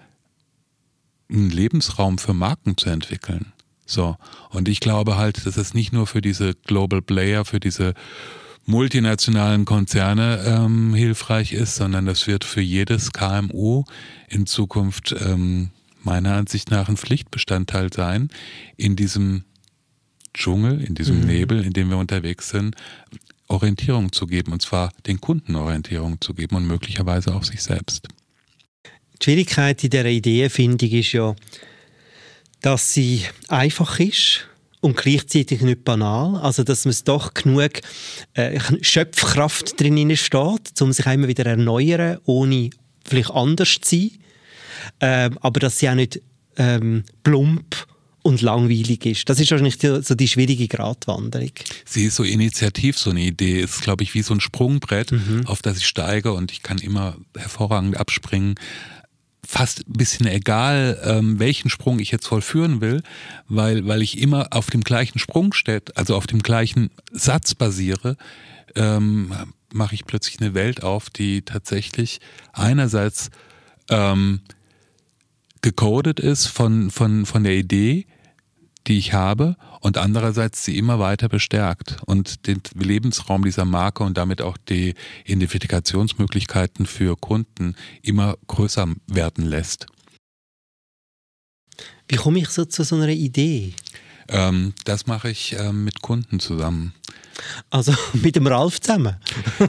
einen 1.30 1.50
Lebensraum 1.50 2.18
für 2.18 2.34
Marken 2.34 2.76
zu 2.76 2.90
entwickeln. 2.90 3.52
So. 3.86 4.16
Und 4.50 4.68
ich 4.68 4.80
glaube 4.80 5.16
halt, 5.16 5.44
dass 5.46 5.56
es 5.56 5.74
nicht 5.74 5.92
nur 5.92 6.06
für 6.06 6.20
diese 6.20 6.54
Global 6.54 7.02
Player, 7.02 7.44
für 7.44 7.60
diese 7.60 7.94
multinationalen 8.64 9.64
Konzerne 9.64 10.44
ähm, 10.46 10.94
hilfreich 10.94 11.52
ist, 11.52 11.76
sondern 11.76 12.06
das 12.06 12.26
wird 12.26 12.44
für 12.44 12.60
jedes 12.60 13.12
KMU 13.12 13.84
in 14.28 14.46
Zukunft 14.46 15.14
ähm, 15.20 15.70
meiner 16.02 16.34
Ansicht 16.34 16.70
nach 16.70 16.88
ein 16.88 16.96
Pflichtbestandteil 16.96 17.92
sein, 17.92 18.28
in 18.76 18.96
diesem 18.96 19.44
Dschungel, 20.34 20.82
in 20.82 20.94
diesem 20.94 21.20
mhm. 21.20 21.26
Nebel, 21.26 21.64
in 21.64 21.72
dem 21.72 21.90
wir 21.90 21.98
unterwegs 21.98 22.48
sind, 22.48 22.76
Orientierung 23.48 24.12
zu 24.12 24.26
geben, 24.26 24.52
und 24.52 24.62
zwar 24.62 24.92
den 25.06 25.20
Kunden 25.20 25.56
Orientierung 25.56 26.20
zu 26.20 26.32
geben 26.32 26.56
und 26.56 26.66
möglicherweise 26.66 27.34
auch 27.34 27.44
sich 27.44 27.62
selbst. 27.62 28.08
Die 29.20 29.24
Schwierigkeit 29.24 29.84
in 29.84 29.90
dieser 29.90 30.06
Ideenfindung 30.06 30.90
ist 30.90 31.12
ja, 31.12 31.34
dass 32.60 32.94
sie 32.94 33.24
einfach 33.48 34.00
ist 34.00 34.48
und 34.82 34.96
gleichzeitig 34.96 35.62
nicht 35.62 35.84
banal. 35.84 36.36
Also, 36.42 36.64
dass 36.64 36.84
man 36.84 36.94
doch 37.04 37.32
genug 37.32 37.80
äh, 38.34 38.60
Schöpfkraft 38.82 39.80
drin 39.80 40.14
steht, 40.16 40.82
um 40.82 40.92
sich 40.92 41.06
immer 41.06 41.28
wieder 41.28 41.46
erneuern, 41.46 42.18
ohne 42.24 42.70
vielleicht 43.04 43.30
anders 43.30 43.78
zu 43.80 43.96
sein. 43.96 44.10
Ähm, 45.00 45.38
aber 45.40 45.60
dass 45.60 45.78
sie 45.78 45.88
auch 45.88 45.94
nicht 45.94 46.20
ähm, 46.56 47.04
plump 47.22 47.86
und 48.22 48.42
langweilig 48.42 49.06
ist. 49.06 49.28
Das 49.28 49.38
ist 49.38 49.50
wahrscheinlich 49.50 49.78
die, 49.78 50.02
so 50.02 50.14
die 50.14 50.28
schwierige 50.28 50.66
Gratwanderung. 50.68 51.52
Sie 51.84 52.04
ist 52.04 52.16
so 52.16 52.24
initiativ, 52.24 52.98
so 52.98 53.10
eine 53.10 53.20
Idee. 53.20 53.60
Ist, 53.60 53.82
glaube 53.82 54.02
ich, 54.02 54.14
wie 54.14 54.22
so 54.22 54.34
ein 54.34 54.40
Sprungbrett, 54.40 55.12
mhm. 55.12 55.46
auf 55.46 55.62
das 55.62 55.78
ich 55.78 55.86
steige 55.86 56.32
und 56.32 56.50
ich 56.50 56.62
kann 56.62 56.78
immer 56.78 57.16
hervorragend 57.36 57.96
abspringen 57.96 58.56
fast 59.46 59.88
ein 59.88 59.94
bisschen 59.94 60.26
egal, 60.26 61.00
ähm, 61.04 61.38
welchen 61.38 61.68
Sprung 61.68 61.98
ich 61.98 62.10
jetzt 62.10 62.26
vollführen 62.26 62.80
will, 62.80 63.02
weil, 63.48 63.86
weil 63.86 64.02
ich 64.02 64.18
immer 64.18 64.48
auf 64.50 64.70
dem 64.70 64.82
gleichen 64.82 65.18
Sprung 65.18 65.52
steht, 65.52 65.96
also 65.96 66.16
auf 66.16 66.26
dem 66.26 66.42
gleichen 66.42 66.90
Satz 67.10 67.54
basiere, 67.54 68.16
ähm, 68.76 69.32
mache 69.72 69.94
ich 69.94 70.04
plötzlich 70.04 70.40
eine 70.40 70.54
Welt 70.54 70.82
auf, 70.82 71.10
die 71.10 71.42
tatsächlich 71.42 72.20
einerseits 72.52 73.30
ähm, 73.90 74.40
gecodet 75.60 76.20
ist 76.20 76.46
von, 76.46 76.90
von, 76.90 77.26
von 77.26 77.44
der 77.44 77.54
Idee, 77.54 78.06
die 78.86 78.98
ich 78.98 79.12
habe 79.12 79.56
und 79.80 79.98
andererseits 79.98 80.64
sie 80.64 80.78
immer 80.78 80.98
weiter 80.98 81.28
bestärkt 81.28 81.98
und 82.06 82.46
den 82.46 82.60
Lebensraum 82.74 83.44
dieser 83.44 83.64
Marke 83.64 84.02
und 84.02 84.16
damit 84.18 84.42
auch 84.42 84.56
die 84.56 84.94
Identifikationsmöglichkeiten 85.24 86.86
für 86.86 87.16
Kunden 87.16 87.76
immer 88.02 88.36
größer 88.46 88.88
werden 89.06 89.46
lässt. 89.46 89.86
Wie 92.08 92.16
komme 92.16 92.40
ich 92.40 92.48
so 92.48 92.64
zu 92.64 92.84
so 92.84 92.96
einer 92.96 93.08
Idee? 93.08 93.74
Ähm, 94.28 94.74
das 94.84 95.06
mache 95.06 95.30
ich 95.30 95.56
ähm, 95.58 95.84
mit 95.84 96.02
Kunden 96.02 96.40
zusammen. 96.40 96.94
Also 97.70 97.94
mit 98.12 98.36
dem 98.36 98.46
Ralf 98.46 98.80
zusammen. 98.80 99.16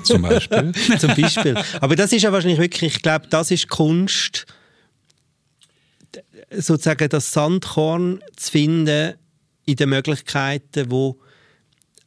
Zum 0.04 0.22
Beispiel. 0.22 0.72
Zum 1.00 1.16
Beispiel. 1.16 1.56
Aber 1.82 1.96
das 1.96 2.12
ist 2.14 2.22
ja 2.22 2.32
wahrscheinlich 2.32 2.60
wirklich, 2.60 2.96
ich 2.96 3.02
glaube, 3.02 3.28
das 3.30 3.52
ist 3.52 3.70
Kunst, 3.70 4.46
sozusagen 6.52 7.10
das 7.10 7.32
Sandkorn 7.32 8.22
zu 8.36 8.52
finden 8.52 9.16
in 9.66 9.76
den 9.76 9.90
Möglichkeiten, 9.90 10.92
wo 10.92 11.20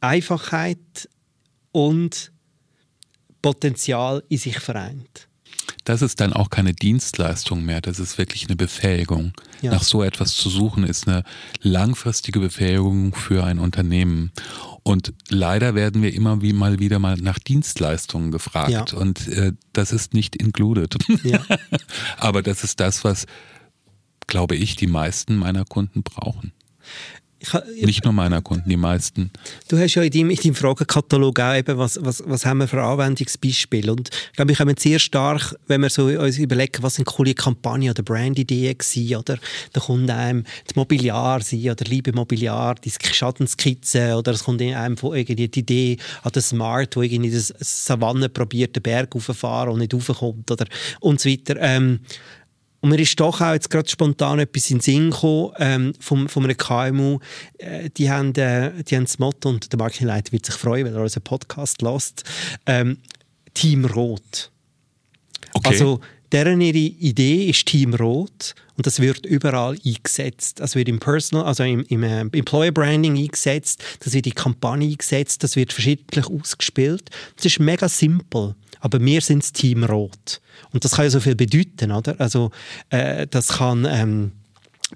Einfachheit 0.01 1.09
und 1.71 2.31
Potenzial 3.41 4.23
in 4.29 4.37
sich 4.37 4.59
vereint. 4.59 5.27
Das 5.83 6.01
ist 6.01 6.19
dann 6.19 6.33
auch 6.33 6.49
keine 6.49 6.73
Dienstleistung 6.73 7.63
mehr, 7.63 7.79
das 7.79 7.99
ist 7.99 8.17
wirklich 8.17 8.47
eine 8.47 8.57
Befähigung. 8.57 9.31
Ja. 9.61 9.71
Nach 9.71 9.83
so 9.83 10.03
etwas 10.03 10.33
zu 10.33 10.49
suchen 10.49 10.83
ist 10.83 11.07
eine 11.07 11.23
langfristige 11.61 12.39
Befähigung 12.39 13.15
für 13.15 13.45
ein 13.45 13.57
Unternehmen. 13.57 14.31
Und 14.83 15.13
leider 15.29 15.75
werden 15.75 16.01
wir 16.01 16.13
immer 16.13 16.41
wie 16.41 16.51
mal 16.51 16.79
wieder 16.79 16.99
mal 16.99 17.15
nach 17.15 17.39
Dienstleistungen 17.39 18.31
gefragt. 18.31 18.91
Ja. 18.91 18.97
Und 18.97 19.27
äh, 19.29 19.53
das 19.71 19.93
ist 19.93 20.13
nicht 20.13 20.35
included. 20.35 20.97
Ja. 21.23 21.41
Aber 22.17 22.41
das 22.41 22.65
ist 22.65 22.81
das, 22.81 23.03
was 23.03 23.25
glaube 24.27 24.55
ich, 24.55 24.75
die 24.75 24.87
meisten 24.87 25.37
meiner 25.37 25.65
Kunden 25.65 26.03
brauchen. 26.03 26.51
Ich, 27.39 27.53
ich, 27.53 27.85
Nicht 27.85 28.03
nur 28.03 28.13
meiner 28.13 28.41
Kunden, 28.41 28.67
die 28.67 28.77
meisten. 28.77 29.29
Du 29.67 29.77
hast 29.77 29.93
ja 29.93 30.01
in 30.01 30.09
deinem, 30.09 30.31
in 30.31 30.37
deinem 30.37 30.55
Fragenkatalog 30.55 31.39
auch 31.39 31.55
eben, 31.55 31.77
was, 31.77 32.03
was, 32.03 32.23
was 32.25 32.47
haben 32.47 32.59
wir 32.59 32.67
für 32.67 32.81
Anwendungsbeispiele. 32.81 33.91
Und 33.91 34.09
ich 34.09 34.35
glaube, 34.35 34.49
wir 34.49 34.55
kommen 34.55 34.75
sehr 34.75 34.97
stark, 34.97 35.55
wenn 35.67 35.81
wir 35.81 35.91
so 35.91 36.07
uns 36.07 36.39
überlegen, 36.39 36.81
was 36.81 36.95
sind 36.95 37.05
coole 37.05 37.35
Kampagnen 37.35 37.91
oder 37.91 38.01
Brandideen 38.01 38.75
gewesen, 38.75 39.17
oder 39.17 39.37
da 39.71 39.79
kommt 39.79 40.09
einem 40.09 40.45
das 40.65 40.75
Mobiliar 40.75 41.41
sein, 41.43 41.69
oder 41.69 41.85
Liebe 41.85 42.11
Mobiliar, 42.11 42.73
die 42.73 42.91
Schattenskizze, 42.91 44.15
oder 44.15 44.31
es 44.31 44.43
kommt 44.43 44.63
einem 44.63 44.97
von 44.97 45.15
irgendwie 45.15 45.47
die 45.47 45.59
Idee 45.59 45.97
an 46.23 46.31
den 46.31 46.41
Smart, 46.41 46.95
wo 46.95 47.03
irgendwie 47.03 47.31
das 47.31 47.53
Savanne 47.59 48.29
probiert, 48.29 48.75
den 48.75 48.81
Berg 48.81 49.13
raufzufahren 49.13 49.73
und 49.73 49.79
nicht 49.79 49.93
raufkommt, 49.93 50.49
oder 50.49 50.65
und 51.01 51.21
so 51.21 51.29
weiter. 51.29 51.55
Ähm, 51.59 51.99
und 52.79 52.89
mir 52.89 52.99
ist 52.99 53.19
doch 53.19 53.41
auch 53.41 53.53
jetzt 53.53 53.69
gerade 53.69 53.89
spontan 53.89 54.39
etwas 54.39 54.69
in 54.69 54.77
den 54.77 54.81
Sinn 54.81 55.11
gekommen, 55.11 55.51
ähm, 55.57 55.93
von, 55.99 56.27
von 56.27 56.43
einem 56.43 56.57
KMU. 56.57 57.19
Äh, 57.57 57.89
die, 57.89 58.09
haben, 58.09 58.33
äh, 58.35 58.83
die 58.83 58.95
haben 58.95 59.05
das 59.05 59.19
Motto, 59.19 59.49
und 59.49 59.71
der 59.71 59.79
Marketingleiter 59.79 60.31
wird 60.31 60.45
sich 60.45 60.55
freuen, 60.55 60.85
wenn 60.85 60.93
er 60.93 61.01
unseren 61.01 61.23
Podcast 61.23 61.81
lässt, 61.81 62.23
ähm, 62.65 62.97
Team 63.53 63.85
Rot. 63.85 64.51
Okay. 65.53 65.69
Also, 65.69 66.01
deren 66.31 66.61
ihre 66.61 66.77
Idee 66.77 67.45
ist 67.45 67.65
Team 67.65 67.93
Rot 67.93 68.55
und 68.75 68.85
das 68.85 68.99
wird 68.99 69.25
überall 69.25 69.77
eingesetzt. 69.85 70.59
Das 70.59 70.75
wird 70.75 70.89
im 70.89 70.99
Personal, 70.99 71.45
also 71.45 71.63
im, 71.63 71.83
im 71.89 72.03
äh, 72.03 72.21
Employer 72.21 72.71
Branding 72.71 73.17
eingesetzt, 73.17 73.83
das 74.01 74.13
wird 74.13 74.27
in 74.27 74.35
Kampagne 74.35 74.89
eingesetzt, 74.89 75.43
das 75.43 75.55
wird 75.55 75.73
verschiedentlich 75.73 76.27
ausgespielt. 76.27 77.09
Das 77.35 77.45
ist 77.45 77.59
mega 77.59 77.89
simpel 77.89 78.55
aber 78.79 79.03
wir 79.03 79.21
sind 79.21 79.43
das 79.43 79.53
Team 79.53 79.83
Rot. 79.83 80.41
Und 80.71 80.83
das 80.85 80.93
kann 80.93 81.05
ja 81.05 81.09
so 81.09 81.19
viel 81.19 81.35
bedeuten, 81.35 81.91
oder? 81.91 82.15
Also, 82.19 82.51
äh, 82.89 83.27
das 83.27 83.49
kann 83.49 83.87
ähm, 83.89 84.31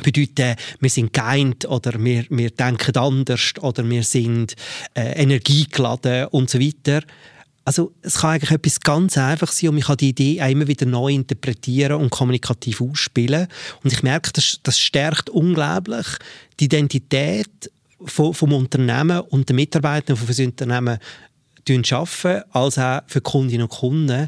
bedeuten, 0.03 0.55
wir 0.79 0.89
sind 0.89 1.13
geeint 1.13 1.65
oder 1.65 2.01
wir, 2.03 2.25
wir 2.29 2.51
denken 2.51 2.95
anders 2.97 3.53
oder 3.59 3.87
wir 3.89 4.03
sind 4.03 4.55
äh, 4.93 5.21
energiegeladen 5.21 6.27
und 6.27 6.49
so 6.49 6.59
weiter. 6.59 7.01
Also 7.63 7.93
es 8.02 8.19
kann 8.19 8.32
eigentlich 8.32 8.52
etwas 8.52 8.80
ganz 8.80 9.17
einfach 9.17 9.52
sein 9.52 9.69
und 9.69 9.76
man 9.76 9.84
kann 9.84 9.97
die 9.97 10.10
Idee 10.10 10.38
immer 10.50 10.67
wieder 10.67 10.86
neu 10.86 11.13
interpretieren 11.13 12.02
und 12.02 12.10
kommunikativ 12.10 12.82
ausspielen. 12.82 13.47
Und 13.84 13.93
ich 13.93 14.02
merke, 14.02 14.32
das, 14.34 14.60
das 14.63 14.80
stärkt 14.80 15.30
unglaublich 15.30 16.08
die 16.60 16.65
Identität 16.65 17.71
vom, 18.04 18.34
vom 18.34 18.54
Unternehmen 18.54 19.19
und 19.19 19.47
der 19.47 19.56
Mitarbeiter, 19.56 20.13
die 20.13 20.19
für 20.19 20.28
das 20.28 20.39
Unternehmen 20.39 20.97
arbeiten, 21.69 22.43
als 22.52 22.78
auch 22.80 23.02
für 23.08 23.21
Kundinnen 23.21 23.63
und 23.63 23.69
Kunden. 23.69 24.28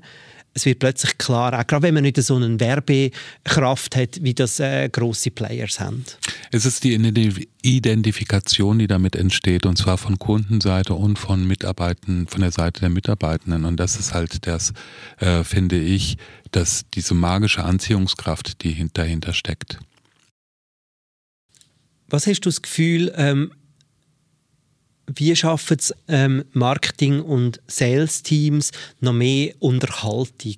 Es 0.55 0.65
wird 0.65 0.79
plötzlich 0.79 1.17
klar, 1.17 1.59
auch 1.59 1.65
gerade 1.65 1.83
wenn 1.83 1.95
man 1.95 2.03
nicht 2.03 2.21
so 2.21 2.35
eine 2.35 2.59
Werbekraft 2.59 3.95
hat, 3.95 4.19
wie 4.21 4.35
das 4.35 4.59
äh, 4.59 4.87
grosse 4.89 5.31
Players 5.31 5.79
haben. 5.79 6.05
Es 6.51 6.65
ist 6.65 6.83
die 6.83 6.93
Identifikation, 7.63 8.77
die 8.77 8.85
damit 8.85 9.15
entsteht, 9.15 9.65
und 9.65 9.77
zwar 9.77 9.97
von 9.97 10.19
Kundenseite 10.19 10.93
und 10.93 11.17
von 11.17 11.47
Mitarbeitenden, 11.47 12.27
von 12.27 12.41
der 12.41 12.51
Seite 12.51 12.81
der 12.81 12.89
Mitarbeitenden. 12.89 13.65
Und 13.65 13.79
das 13.79 13.95
ist 13.95 14.13
halt 14.13 14.45
das, 14.45 14.73
äh, 15.19 15.43
finde 15.43 15.79
ich, 15.79 16.17
dass 16.51 16.85
diese 16.93 17.15
magische 17.15 17.63
Anziehungskraft, 17.63 18.63
die 18.63 18.87
dahinter 18.93 19.33
steckt. 19.33 19.79
Was 22.07 22.27
hast 22.27 22.41
du 22.41 22.49
das 22.49 22.61
Gefühl, 22.61 23.11
ähm, 23.15 23.51
wie 25.07 25.35
schaffen 25.35 25.77
es 25.79 25.93
ähm, 26.07 26.45
Marketing- 26.53 27.21
und 27.21 27.61
Sales-Teams 27.67 28.71
noch 28.99 29.13
mehr 29.13 29.53
Unterhaltung 29.59 30.57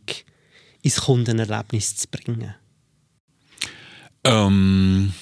ins 0.81 1.01
Kundenerlebnis 1.01 1.95
zu 1.95 2.07
bringen? 2.09 2.53
Ähm, 4.23 5.13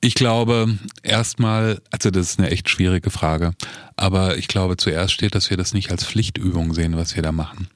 Ich 0.00 0.14
glaube 0.14 0.78
erstmal, 1.02 1.80
also 1.90 2.10
das 2.10 2.30
ist 2.30 2.38
eine 2.38 2.50
echt 2.50 2.68
schwierige 2.68 3.10
Frage, 3.10 3.52
aber 3.96 4.36
ich 4.36 4.46
glaube 4.46 4.76
zuerst 4.76 5.12
steht, 5.12 5.34
dass 5.34 5.50
wir 5.50 5.56
das 5.56 5.72
nicht 5.72 5.90
als 5.90 6.04
Pflichtübung 6.04 6.74
sehen, 6.74 6.96
was 6.96 7.16
wir 7.16 7.22
da 7.22 7.32
machen. 7.32 7.68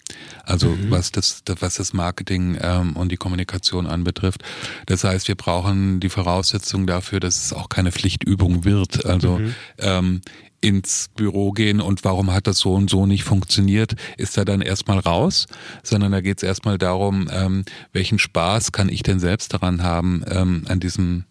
Also 0.45 0.69
mhm. 0.69 0.91
was 0.91 1.13
das, 1.13 1.43
was 1.61 1.77
das 1.77 1.93
Marketing 1.93 2.59
ähm, 2.61 2.95
und 2.97 3.11
die 3.11 3.17
Kommunikation 3.17 3.87
anbetrifft. 3.87 4.43
Das 4.87 5.05
heißt, 5.05 5.29
wir 5.29 5.35
brauchen 5.35 6.01
die 6.01 6.11
Voraussetzung 6.11 6.87
dafür, 6.87 7.21
dass 7.21 7.43
es 7.43 7.53
auch 7.53 7.69
keine 7.69 7.91
Pflichtübung 7.91 8.65
wird. 8.65 9.07
Also 9.07 9.39
mhm. 9.39 9.55
ähm, 9.79 10.21
ins 10.61 11.09
Büro 11.17 11.53
gehen 11.53 11.81
und 11.81 12.05
warum 12.05 12.33
hat 12.33 12.47
das 12.47 12.59
so 12.59 12.75
und 12.75 12.91
so 12.91 13.07
nicht 13.07 13.25
funktioniert, 13.25 13.95
ist 14.19 14.37
da 14.37 14.45
dann 14.45 14.61
erstmal 14.61 14.99
raus, 14.99 15.47
sondern 15.83 16.13
da 16.13 16.21
geht 16.21 16.39
es 16.39 16.43
erstmal 16.43 16.77
darum, 16.77 17.29
ähm, 17.33 17.65
welchen 17.93 18.19
Spaß 18.19 18.73
kann 18.73 18.91
ich 18.91 19.03
denn 19.03 19.21
selbst 19.21 19.55
daran 19.55 19.83
haben, 19.83 20.23
ähm, 20.29 20.65
an 20.69 20.79
diesem 20.81 21.25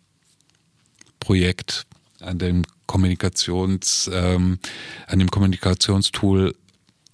Projekt, 1.30 1.86
an 2.22 2.40
dem 2.40 2.64
Kommunikations, 2.88 4.10
ähm, 4.12 4.58
an 5.06 5.20
dem 5.20 5.30
Kommunikationstool, 5.30 6.56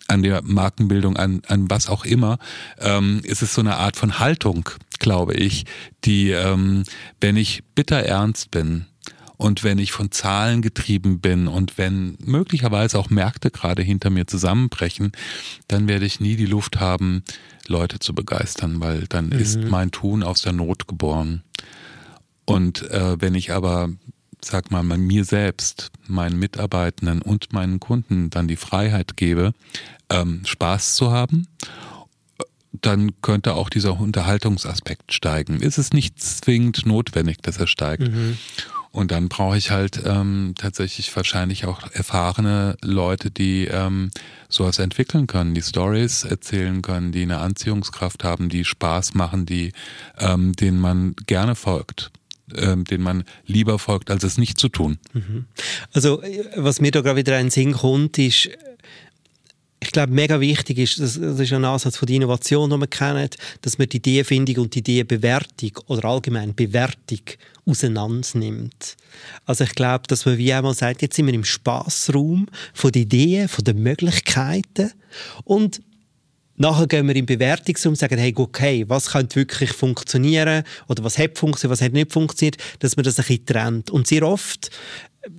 an 0.08 0.24
der 0.24 0.42
Markenbildung, 0.42 1.18
an, 1.18 1.42
an 1.50 1.70
was 1.70 1.90
auch 1.90 2.06
immer, 2.06 2.40
ähm, 2.80 3.20
ist 3.24 3.42
es 3.42 3.54
so 3.54 3.60
eine 3.60 3.76
Art 3.76 3.98
von 3.98 4.18
Haltung, 4.18 4.70
glaube 5.00 5.34
ich, 5.34 5.66
die, 6.06 6.30
ähm, 6.30 6.86
wenn 7.20 7.36
ich 7.36 7.66
bitter 7.76 8.04
ernst 8.04 8.52
bin, 8.52 8.86
und 9.38 9.66
wenn 9.66 9.80
ich 9.80 9.92
von 9.92 10.12
Zahlen 10.12 10.62
getrieben 10.62 11.20
bin 11.20 11.50
und 11.50 11.78
wenn 11.78 12.18
möglicherweise 12.24 12.98
auch 12.98 13.10
Märkte 13.10 13.52
gerade 13.52 13.82
hinter 13.82 14.10
mir 14.10 14.28
zusammenbrechen, 14.28 15.12
dann 15.68 15.90
werde 15.90 16.06
ich 16.06 16.22
nie 16.22 16.38
die 16.38 16.46
Luft 16.46 16.80
haben, 16.80 17.22
Leute 17.68 18.00
zu 18.00 18.16
begeistern, 18.16 18.80
weil 18.80 19.08
dann 19.10 19.26
mhm. 19.26 19.34
ist 19.34 19.60
mein 19.66 19.92
Tun 19.92 20.24
aus 20.24 20.42
der 20.42 20.54
Not 20.54 20.88
geboren. 20.88 21.44
Und 22.46 22.90
äh, 22.92 23.20
wenn 23.20 23.36
ich 23.36 23.52
aber, 23.52 23.90
sag 24.44 24.72
mal, 24.72 24.84
mir 24.84 25.26
selbst, 25.26 25.92
meinen 26.08 26.38
Mitarbeitenden 26.38 27.22
und 27.22 27.54
meinen 27.54 27.80
Kunden 27.80 28.30
dann 28.30 28.48
die 28.48 28.56
Freiheit 28.56 29.18
gebe, 29.18 29.54
ähm, 30.10 30.42
Spaß 30.46 30.96
zu 30.96 31.12
haben 31.12 31.48
dann 32.82 33.22
könnte 33.22 33.54
auch 33.54 33.70
dieser 33.70 34.00
Unterhaltungsaspekt 34.00 35.14
steigen. 35.14 35.62
Ist 35.62 35.78
es 35.78 35.94
nicht 35.94 36.22
zwingend 36.22 36.86
notwendig, 36.86 37.38
dass 37.42 37.58
er 37.58 37.68
steigt. 37.68 38.04
Mhm. 38.04 38.38
Und 38.92 39.12
dann 39.12 39.28
brauche 39.28 39.58
ich 39.58 39.72
halt 39.72 40.02
ähm, 40.06 40.54
tatsächlich 40.58 41.14
wahrscheinlich 41.18 41.66
auch 41.66 41.82
erfahrene 41.92 42.78
Leute, 42.82 43.30
die 43.30 43.66
ähm, 43.66 44.10
sowas 44.48 44.80
entwickeln 44.80 45.28
können, 45.28 45.54
die 45.54 45.62
Stories 45.62 46.24
erzählen 46.24 46.82
können, 46.82 47.12
die 47.12 47.24
eine 47.24 47.40
Anziehungskraft 47.40 48.24
haben, 48.24 48.48
die 48.48 48.64
Spaß 48.64 49.14
machen, 49.14 49.46
die 49.46 49.74
ähm, 50.18 50.54
denen 50.54 50.80
man 50.80 51.14
gerne 51.28 51.56
folgt 51.56 52.12
ähm, 52.56 52.84
den 52.86 53.02
man 53.02 53.24
lieber 53.46 53.80
folgt, 53.80 54.12
als 54.12 54.24
es 54.24 54.38
nicht 54.38 54.60
zu 54.60 54.70
tun. 54.70 54.98
Mhm. 55.14 55.46
Also 55.94 56.22
was 56.56 56.82
mir 56.82 56.92
da 56.92 57.02
gerade 57.02 57.18
wieder 57.18 57.40
in 57.40 57.48
den 57.48 57.52
Sinn 57.52 57.74
kommt, 57.74 58.18
ist 58.18 58.50
ich 59.86 59.92
glaube, 59.92 60.14
mega 60.14 60.40
wichtig 60.40 60.80
ist, 60.80 61.00
das, 61.00 61.18
ist 61.18 61.54
ein 61.54 61.64
Ansatz 61.64 61.98
von 61.98 62.08
der 62.08 62.16
Innovation, 62.16 62.70
den 62.70 62.80
wir 62.80 62.88
kennen, 62.88 63.30
dass 63.62 63.78
man 63.78 63.88
die 63.88 63.98
Ideenfindung 63.98 64.64
und 64.64 64.74
die 64.74 64.80
Ideenbewertung 64.80 65.72
oder 65.86 66.06
allgemein 66.06 66.56
Bewertung 66.56 67.20
auseinandernimmt. 67.68 68.96
Also 69.46 69.64
ich 69.64 69.76
glaube, 69.76 70.06
dass 70.08 70.26
man 70.26 70.38
wie 70.40 70.54
einmal 70.54 70.74
sagt, 70.74 71.04
jetzt 71.04 71.16
sind 71.16 71.28
wir 71.28 71.34
im 71.34 71.44
Spaßraum 71.44 72.48
von 72.74 72.92
den 72.92 73.04
Ideen, 73.04 73.48
von 73.48 73.64
den 73.64 73.82
Möglichkeiten 73.84 74.92
und 75.44 75.82
Nachher 76.58 76.88
gehen 76.88 77.08
wir 77.08 77.16
in 77.16 77.26
Bewertungsraum 77.26 77.92
und 77.92 77.98
sagen, 77.98 78.18
hey, 78.18 78.34
okay, 78.36 78.86
was 78.88 79.12
könnte 79.12 79.36
wirklich 79.36 79.72
funktionieren 79.72 80.64
oder 80.88 81.04
was 81.04 81.18
hat 81.18 81.38
funktioniert, 81.38 81.72
was 81.72 81.82
hat 81.82 81.94
nicht 81.94 82.14
funktioniert, 82.14 82.58
dass 82.80 82.96
man 82.96 83.04
das 83.04 83.20
ein 83.20 83.26
bisschen 83.26 83.46
trennt. 83.46 83.90
Und 83.90 84.08
sehr 84.08 84.24
oft 84.24 84.72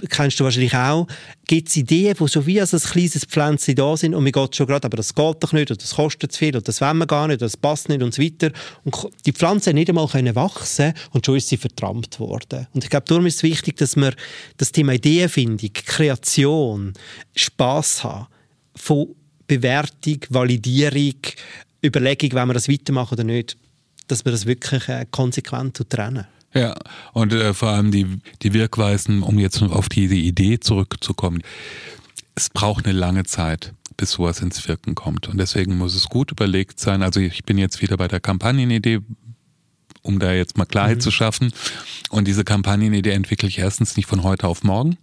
kennst 0.09 0.41
du 0.41 0.45
wahrscheinlich 0.45 0.75
auch, 0.75 1.07
gibt 1.47 1.69
es 1.69 1.77
Ideen, 1.77 2.17
die 2.19 2.29
so 2.29 2.47
wie 2.47 2.61
als 2.61 2.75
ein 2.75 2.81
kleines 2.81 3.25
Pflänzchen 3.25 3.77
da 3.77 3.97
sind 3.97 4.15
und 4.15 4.25
mir 4.25 4.33
geht 4.33 4.57
schon 4.57 4.67
gerade, 4.67 4.85
aber 4.85 4.97
das 4.97 5.15
geht 5.15 5.37
doch 5.41 5.53
nicht 5.53 5.71
oder 5.71 5.79
das 5.79 5.95
kostet 5.95 6.33
zu 6.33 6.39
viel 6.39 6.51
oder 6.51 6.63
das 6.63 6.81
wollen 6.81 6.99
wir 6.99 7.07
gar 7.07 7.29
nicht 7.29 7.37
oder 7.37 7.47
das 7.47 7.57
passt 7.57 7.89
nicht 7.89 8.03
und 8.03 8.15
so 8.15 8.23
weiter. 8.23 8.51
Und 8.85 8.97
die 9.25 9.33
Pflanze 9.33 9.73
nicht 9.73 9.89
einmal 9.89 10.09
können 10.09 10.35
wachsen 10.35 10.93
und 11.13 11.25
schon 11.25 11.37
ist 11.37 11.49
sie 11.49 11.57
vertrampt 11.57 12.19
worden. 12.21 12.67
Und 12.75 12.85
ich 12.85 12.91
glaube, 12.91 13.07
darum 13.07 13.27
ist 13.27 13.37
es 13.37 13.43
wichtig, 13.43 13.77
dass 13.77 13.97
wir 13.97 14.15
das 14.57 14.73
Thema 14.73 14.95
Ideenfindung, 14.95 15.71
Kreation, 15.73 16.93
Spass 17.35 18.03
haben, 18.05 18.27
von 18.75 19.15
Bewertung, 19.47 20.19
Validierung, 20.31 21.21
Überlegung, 21.85 22.33
wenn 22.33 22.49
wir 22.49 22.55
das 22.55 22.69
weitermachen 22.69 23.15
oder 23.15 23.25
nicht, 23.25 23.57
dass 24.09 24.25
wir 24.25 24.33
das 24.33 24.47
wirklich 24.47 24.89
äh, 24.89 25.07
konsequent 25.11 25.89
trennen. 25.89 26.27
Ja, 26.55 26.75
und 27.13 27.33
äh, 27.33 27.53
vor 27.53 27.69
allem 27.71 27.91
die, 27.91 28.07
die 28.43 28.55
Wirkweisen, 28.55 29.23
um 29.23 29.39
jetzt 29.39 29.63
auf 29.63 29.89
diese 29.89 30.15
Idee 30.15 30.59
zurückzukommen. 30.59 31.43
Es 32.35 32.49
braucht 32.51 32.87
eine 32.87 32.99
lange 32.99 33.25
Zeit, 33.25 33.75
bis 33.97 34.13
sowas 34.13 34.41
ins 34.41 34.67
Wirken 34.67 34.95
kommt. 34.95 35.29
Und 35.29 35.39
deswegen 35.39 35.77
muss 35.77 35.95
es 35.95 36.09
gut 36.09 36.31
überlegt 36.31 36.81
sein. 36.81 37.03
Also 37.03 37.21
ich 37.21 37.45
bin 37.45 37.59
jetzt 37.59 37.83
wieder 37.83 37.97
bei 37.97 38.09
der 38.09 38.21
Kampagnenidee, 38.21 39.01
um 40.03 40.19
da 40.19 40.33
jetzt 40.33 40.57
mal 40.57 40.65
Klarheit 40.65 40.99
mhm. 40.99 41.03
zu 41.03 41.11
schaffen. 41.11 41.53
Und 42.11 42.27
diese 42.27 42.45
Kampagnenidee 42.45 43.11
entwickle 43.11 43.49
ich 43.49 43.59
erstens 43.59 43.97
nicht 43.97 44.07
von 44.07 44.23
heute 44.23 44.47
auf 44.47 44.63
morgen, 44.63 44.97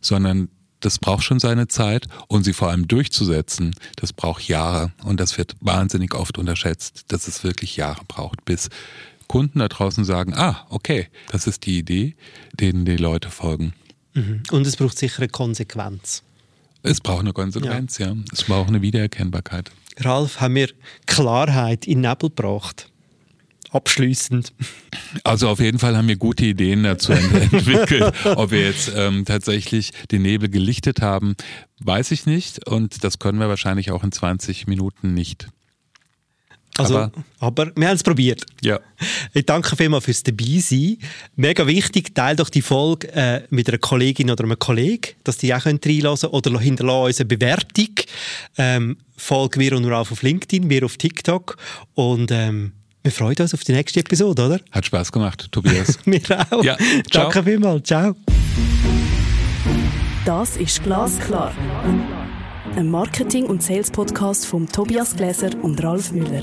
sondern 0.00 0.48
das 0.80 0.98
braucht 0.98 1.24
schon 1.24 1.38
seine 1.38 1.68
Zeit 1.68 2.06
und 2.28 2.44
sie 2.44 2.52
vor 2.52 2.68
allem 2.68 2.88
durchzusetzen, 2.88 3.74
das 3.96 4.12
braucht 4.12 4.46
Jahre 4.48 4.92
und 5.04 5.20
das 5.20 5.38
wird 5.38 5.56
wahnsinnig 5.60 6.14
oft 6.14 6.38
unterschätzt, 6.38 7.04
dass 7.08 7.28
es 7.28 7.44
wirklich 7.44 7.76
Jahre 7.76 8.02
braucht, 8.06 8.44
bis 8.44 8.68
Kunden 9.26 9.58
da 9.58 9.68
draußen 9.68 10.04
sagen, 10.04 10.34
ah, 10.34 10.66
okay, 10.70 11.08
das 11.30 11.46
ist 11.46 11.66
die 11.66 11.78
Idee, 11.78 12.14
denen 12.52 12.84
die 12.84 12.96
Leute 12.96 13.30
folgen. 13.30 13.74
Mhm. 14.14 14.42
Und 14.50 14.66
es 14.66 14.76
braucht 14.76 14.98
sicher 14.98 15.18
eine 15.18 15.28
Konsequenz. 15.28 16.22
Es 16.82 17.00
braucht 17.00 17.20
eine 17.20 17.32
Konsequenz, 17.32 17.98
ja. 17.98 18.08
ja. 18.08 18.16
Es 18.32 18.44
braucht 18.44 18.68
eine 18.68 18.82
Wiedererkennbarkeit. 18.82 19.72
Ralf, 19.98 20.40
haben 20.40 20.54
wir 20.54 20.70
Klarheit 21.06 21.86
in 21.86 22.02
Nebel 22.02 22.28
gebracht? 22.28 22.90
Abschließend. 23.76 24.54
Also 25.22 25.50
auf 25.50 25.60
jeden 25.60 25.78
Fall 25.78 25.98
haben 25.98 26.08
wir 26.08 26.16
gute 26.16 26.46
Ideen 26.46 26.82
dazu 26.82 27.12
entwickelt. 27.52 28.14
Ob 28.24 28.50
wir 28.50 28.62
jetzt 28.62 28.90
ähm, 28.96 29.26
tatsächlich 29.26 29.90
den 30.10 30.22
Nebel 30.22 30.48
gelichtet 30.48 31.02
haben, 31.02 31.36
weiß 31.80 32.10
ich 32.12 32.24
nicht. 32.24 32.66
Und 32.66 33.04
das 33.04 33.18
können 33.18 33.38
wir 33.38 33.50
wahrscheinlich 33.50 33.90
auch 33.90 34.02
in 34.02 34.12
20 34.12 34.66
Minuten 34.66 35.12
nicht. 35.12 35.48
Also, 36.78 36.96
aber, 36.96 37.12
aber 37.38 37.72
wir 37.76 37.88
haben 37.88 37.96
es 37.96 38.02
probiert. 38.02 38.46
Ja. 38.62 38.80
Ich 39.34 39.44
danke 39.44 39.76
vielmals 39.76 40.04
fürs 40.06 40.22
Dabeisein. 40.22 40.96
Mega 41.34 41.66
wichtig, 41.66 42.14
teile 42.14 42.36
doch 42.36 42.48
die 42.48 42.62
Folge 42.62 43.12
äh, 43.12 43.42
mit 43.50 43.68
einer 43.68 43.78
Kollegin 43.78 44.30
oder 44.30 44.44
einem 44.44 44.58
Kollegen, 44.58 45.14
dass 45.24 45.36
die 45.36 45.54
auch 45.54 45.66
reinhören 45.66 46.02
können 46.02 46.32
oder 46.32 46.60
hinterlassen 46.60 47.06
uns 47.06 47.20
eine 47.20 47.26
Bewertung. 47.26 47.88
Ähm, 48.56 48.96
folge 49.16 49.58
mir 49.58 49.76
und 49.76 49.84
Ralf 49.84 50.12
auf 50.12 50.22
LinkedIn, 50.22 50.66
mir 50.66 50.84
auf 50.84 50.96
TikTok 50.96 51.56
und 51.94 52.30
ähm, 52.30 52.72
wir 53.06 53.12
freuen 53.12 53.36
uns 53.38 53.54
auf 53.54 53.62
die 53.62 53.70
nächste 53.70 54.00
Episode, 54.00 54.46
oder? 54.46 54.60
Hat 54.72 54.84
Spaß 54.84 55.12
gemacht, 55.12 55.46
Tobias. 55.52 56.00
mir 56.06 56.20
auch. 56.50 56.64
Ja, 56.64 56.76
Danke 57.12 57.44
vielmals. 57.44 57.86
Ciao. 57.86 58.16
Das 60.24 60.56
ist 60.56 60.82
Glasklar. 60.82 61.52
Ein 62.74 62.90
Marketing- 62.90 63.46
und 63.46 63.62
Sales-Podcast 63.62 64.44
von 64.44 64.66
Tobias 64.66 65.14
Gläser 65.14 65.50
und 65.62 65.80
Ralf 65.84 66.10
Müller. 66.10 66.42